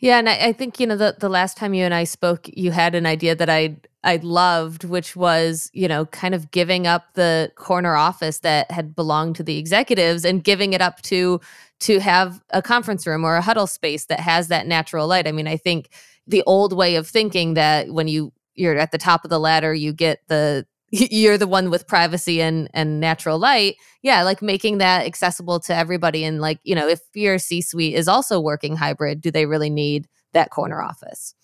Yeah, 0.00 0.18
and 0.18 0.28
I, 0.28 0.48
I, 0.48 0.52
think 0.52 0.78
you 0.78 0.86
know 0.86 0.96
the 0.96 1.16
the 1.18 1.30
last 1.30 1.56
time 1.56 1.72
you 1.72 1.84
and 1.84 1.94
I 1.94 2.04
spoke, 2.04 2.50
you 2.52 2.72
had 2.72 2.94
an 2.94 3.06
idea 3.06 3.34
that 3.34 3.48
I 3.48 3.76
I 4.02 4.16
loved, 4.16 4.84
which 4.84 5.16
was 5.16 5.70
you 5.72 5.88
know 5.88 6.04
kind 6.06 6.34
of 6.34 6.50
giving 6.50 6.86
up 6.86 7.14
the 7.14 7.50
corner 7.54 7.94
office 7.94 8.40
that 8.40 8.70
had 8.70 8.94
belonged 8.94 9.36
to 9.36 9.42
the 9.42 9.56
executives 9.56 10.24
and 10.24 10.44
giving 10.44 10.74
it 10.74 10.82
up 10.82 11.00
to 11.02 11.40
to 11.84 12.00
have 12.00 12.40
a 12.50 12.62
conference 12.62 13.06
room 13.06 13.24
or 13.24 13.36
a 13.36 13.42
huddle 13.42 13.66
space 13.66 14.06
that 14.06 14.18
has 14.20 14.48
that 14.48 14.66
natural 14.66 15.06
light. 15.06 15.28
I 15.28 15.32
mean, 15.32 15.46
I 15.46 15.58
think 15.58 15.90
the 16.26 16.42
old 16.46 16.72
way 16.72 16.96
of 16.96 17.06
thinking 17.06 17.54
that 17.54 17.90
when 17.90 18.08
you 18.08 18.32
you're 18.54 18.78
at 18.78 18.90
the 18.90 18.98
top 18.98 19.24
of 19.24 19.30
the 19.30 19.38
ladder, 19.38 19.74
you 19.74 19.92
get 19.92 20.20
the 20.28 20.66
you're 20.90 21.36
the 21.36 21.46
one 21.46 21.68
with 21.68 21.86
privacy 21.86 22.40
and 22.40 22.70
and 22.72 23.00
natural 23.00 23.38
light. 23.38 23.76
Yeah 24.02 24.22
like 24.22 24.40
making 24.40 24.78
that 24.78 25.04
accessible 25.04 25.60
to 25.60 25.76
everybody. 25.76 26.24
And 26.24 26.40
like 26.40 26.58
you 26.64 26.74
know 26.74 26.88
if 26.88 27.00
your 27.12 27.38
c 27.38 27.60
suite 27.60 27.94
is 27.94 28.08
also 28.08 28.40
working 28.40 28.76
hybrid 28.76 29.20
do 29.20 29.30
they 29.30 29.44
really 29.44 29.70
need 29.70 30.08
that 30.32 30.50
corner 30.50 30.82
office? 30.82 31.34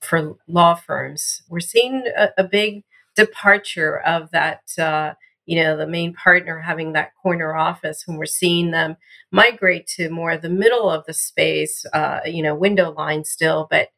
For 0.00 0.34
law 0.48 0.74
firms 0.74 1.42
we're 1.48 1.60
seeing 1.60 2.04
a, 2.16 2.30
a 2.38 2.44
big 2.44 2.82
departure 3.14 4.00
of 4.00 4.32
that 4.32 4.62
uh, 4.76 5.14
you 5.48 5.62
know 5.62 5.76
the 5.76 5.86
main 5.86 6.14
partner 6.14 6.60
having 6.60 6.92
that 6.92 7.12
corner 7.22 7.56
office 7.56 8.04
when 8.06 8.16
we're 8.16 8.26
seeing 8.26 8.70
them 8.70 8.96
migrate 9.32 9.86
to 9.86 10.10
more 10.10 10.36
the 10.36 10.48
middle 10.48 10.90
of 10.90 11.04
the 11.06 11.14
space 11.14 11.84
uh, 11.92 12.20
you 12.24 12.42
know 12.42 12.54
window 12.54 12.92
line 12.92 13.24
still 13.24 13.66
but 13.70 13.88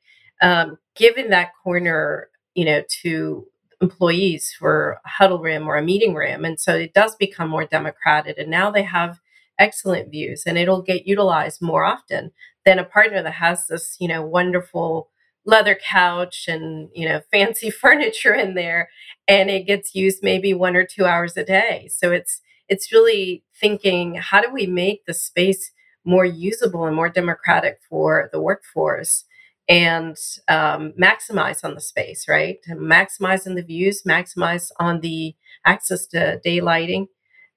um, 0.42 0.78
given 0.94 1.30
that 1.30 1.50
corner 1.62 2.28
you 2.54 2.64
know 2.64 2.82
to 3.02 3.46
employees 3.80 4.54
for 4.58 5.00
a 5.04 5.08
huddle 5.08 5.40
room 5.40 5.66
or 5.66 5.76
a 5.76 5.82
meeting 5.82 6.14
room. 6.14 6.44
And 6.44 6.60
so 6.60 6.74
it 6.74 6.92
does 6.94 7.16
become 7.16 7.48
more 7.48 7.64
democratic. 7.64 8.38
And 8.38 8.50
now 8.50 8.70
they 8.70 8.82
have 8.82 9.20
excellent 9.58 10.10
views 10.10 10.44
and 10.46 10.58
it'll 10.58 10.82
get 10.82 11.06
utilized 11.06 11.62
more 11.62 11.84
often 11.84 12.32
than 12.64 12.78
a 12.78 12.84
partner 12.84 13.22
that 13.22 13.32
has 13.32 13.66
this, 13.66 13.96
you 14.00 14.08
know, 14.08 14.22
wonderful 14.22 15.08
leather 15.50 15.74
couch 15.76 16.46
and, 16.48 16.88
you 16.94 17.08
know, 17.08 17.20
fancy 17.30 17.70
furniture 17.82 18.34
in 18.34 18.54
there 18.54 18.90
and 19.28 19.50
it 19.50 19.66
gets 19.66 19.94
used 19.94 20.22
maybe 20.22 20.54
one 20.54 20.76
or 20.76 20.84
two 20.84 21.04
hours 21.06 21.36
a 21.36 21.44
day. 21.44 21.88
So 21.94 22.10
it's 22.12 22.40
it's 22.68 22.92
really 22.92 23.42
thinking 23.60 24.14
how 24.14 24.40
do 24.40 24.52
we 24.52 24.66
make 24.66 25.04
the 25.04 25.14
space 25.14 25.72
more 26.04 26.24
usable 26.24 26.84
and 26.86 26.94
more 26.94 27.08
democratic 27.08 27.78
for 27.88 28.28
the 28.32 28.40
workforce 28.40 29.24
and 29.68 30.16
um, 30.48 30.92
maximize 31.00 31.64
on 31.64 31.74
the 31.74 31.80
space, 31.80 32.26
right? 32.28 32.58
Maximize 32.68 33.46
on 33.46 33.54
the 33.54 33.62
views, 33.62 34.02
maximize 34.02 34.70
on 34.80 35.00
the 35.00 35.34
access 35.64 36.06
to 36.08 36.40
daylighting, 36.44 37.06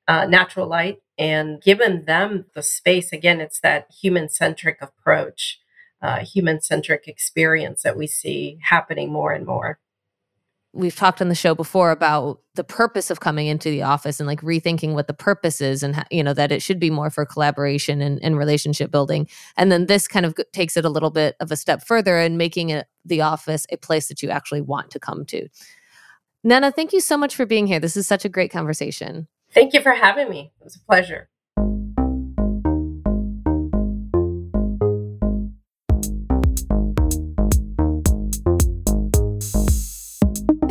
uh, 0.08 0.26
natural 0.26 0.68
light, 0.68 1.00
and 1.18 1.62
given 1.62 2.06
them 2.06 2.46
the 2.56 2.64
space. 2.64 3.14
Again, 3.14 3.42
it's 3.42 3.60
that 3.62 3.88
human 4.02 4.30
centric 4.30 4.82
approach, 4.82 5.60
uh, 6.04 6.20
human 6.20 6.62
centric 6.62 7.08
experience 7.08 7.82
that 7.84 7.98
we 7.98 8.06
see 8.06 8.60
happening 8.62 9.12
more 9.12 9.32
and 9.32 9.46
more. 9.46 9.80
We've 10.74 10.96
talked 10.96 11.22
on 11.22 11.30
the 11.30 11.36
show 11.36 11.54
before 11.54 11.92
about 11.92 12.42
the 12.56 12.64
purpose 12.64 13.12
of 13.12 13.20
coming 13.20 13.46
into 13.46 13.70
the 13.70 13.84
office 13.84 14.20
and 14.20 14.26
like 14.28 14.42
rethinking 14.42 14.94
what 14.94 15.06
the 15.06 15.14
purpose 15.14 15.62
is 15.62 15.84
and 15.84 16.04
you 16.10 16.24
know 16.24 16.34
that 16.34 16.52
it 16.52 16.64
should 16.64 16.80
be 16.80 16.90
more 16.90 17.12
for 17.12 17.26
collaboration 17.26 18.02
and, 18.02 18.22
and 18.24 18.38
relationship 18.38 18.92
building. 18.92 19.30
And 19.56 19.72
then 19.72 19.86
this 19.86 20.08
kind 20.08 20.26
of 20.26 20.36
takes 20.52 20.76
it 20.76 20.84
a 20.84 20.90
little 20.90 21.12
bit 21.12 21.36
of 21.40 21.52
a 21.52 21.56
step 21.56 21.86
further 21.86 22.18
and 22.18 22.40
making 22.40 22.70
it 22.70 22.88
the 23.06 23.22
office 23.22 23.68
a 23.72 23.78
place 23.78 24.08
that 24.08 24.24
you 24.24 24.30
actually 24.30 24.62
want 24.62 24.90
to 24.92 25.00
come 25.00 25.26
to. 25.26 25.48
Nena 26.44 26.72
thank 26.72 26.92
you 26.92 27.00
so 27.00 27.18
much 27.18 27.36
for 27.36 27.46
being 27.46 27.68
here. 27.68 27.80
This 27.80 27.96
is 27.96 28.08
such 28.08 28.26
a 28.26 28.30
great 28.30 28.52
conversation. 28.52 29.28
Thank 29.54 29.74
you 29.74 29.82
for 29.82 29.94
having 29.94 30.28
me. 30.28 30.52
It 30.60 30.64
was 30.64 30.76
a 30.76 30.80
pleasure 30.80 31.30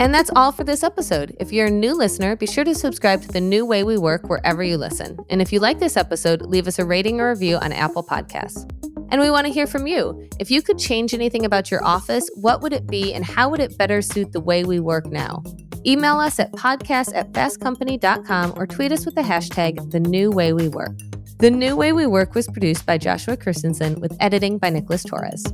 And 0.02 0.12
that's 0.12 0.32
all 0.34 0.50
for 0.50 0.64
this 0.64 0.82
episode. 0.82 1.36
If 1.38 1.52
you're 1.52 1.68
a 1.68 1.70
new 1.70 1.94
listener, 1.94 2.34
be 2.34 2.48
sure 2.48 2.64
to 2.64 2.74
subscribe 2.74 3.22
to 3.22 3.28
The 3.28 3.40
New 3.40 3.64
Way 3.64 3.84
We 3.84 3.98
Work 3.98 4.28
wherever 4.28 4.60
you 4.60 4.76
listen. 4.76 5.16
And 5.30 5.40
if 5.40 5.52
you 5.52 5.60
like 5.60 5.78
this 5.78 5.96
episode, 5.96 6.42
leave 6.42 6.66
us 6.66 6.80
a 6.80 6.84
rating 6.84 7.20
or 7.20 7.30
review 7.30 7.54
on 7.58 7.70
Apple 7.70 8.02
Podcasts. 8.02 8.68
And 9.12 9.20
we 9.20 9.30
want 9.30 9.46
to 9.46 9.52
hear 9.52 9.68
from 9.68 9.86
you. 9.86 10.28
If 10.40 10.50
you 10.50 10.60
could 10.60 10.80
change 10.80 11.14
anything 11.14 11.44
about 11.44 11.70
your 11.70 11.84
office, 11.84 12.28
what 12.34 12.62
would 12.62 12.72
it 12.72 12.88
be 12.88 13.14
and 13.14 13.24
how 13.24 13.48
would 13.48 13.60
it 13.60 13.78
better 13.78 14.02
suit 14.02 14.32
the 14.32 14.40
way 14.40 14.64
we 14.64 14.80
work 14.80 15.06
now? 15.06 15.44
Email 15.86 16.18
us 16.18 16.40
at 16.40 16.50
podcast 16.50 17.14
at 17.14 17.30
fastcompany.com 17.30 18.54
or 18.56 18.66
tweet 18.66 18.90
us 18.90 19.06
with 19.06 19.14
the 19.14 19.22
hashtag 19.22 19.92
The 19.92 20.00
New 20.00 20.32
Way 20.32 20.52
We 20.52 20.66
Work. 20.66 20.98
The 21.38 21.52
New 21.52 21.76
Way 21.76 21.92
We 21.92 22.08
Work 22.08 22.34
was 22.34 22.48
produced 22.48 22.86
by 22.86 22.98
Joshua 22.98 23.36
Christensen 23.36 24.00
with 24.00 24.16
editing 24.18 24.58
by 24.58 24.70
Nicholas 24.70 25.04
Torres. 25.04 25.44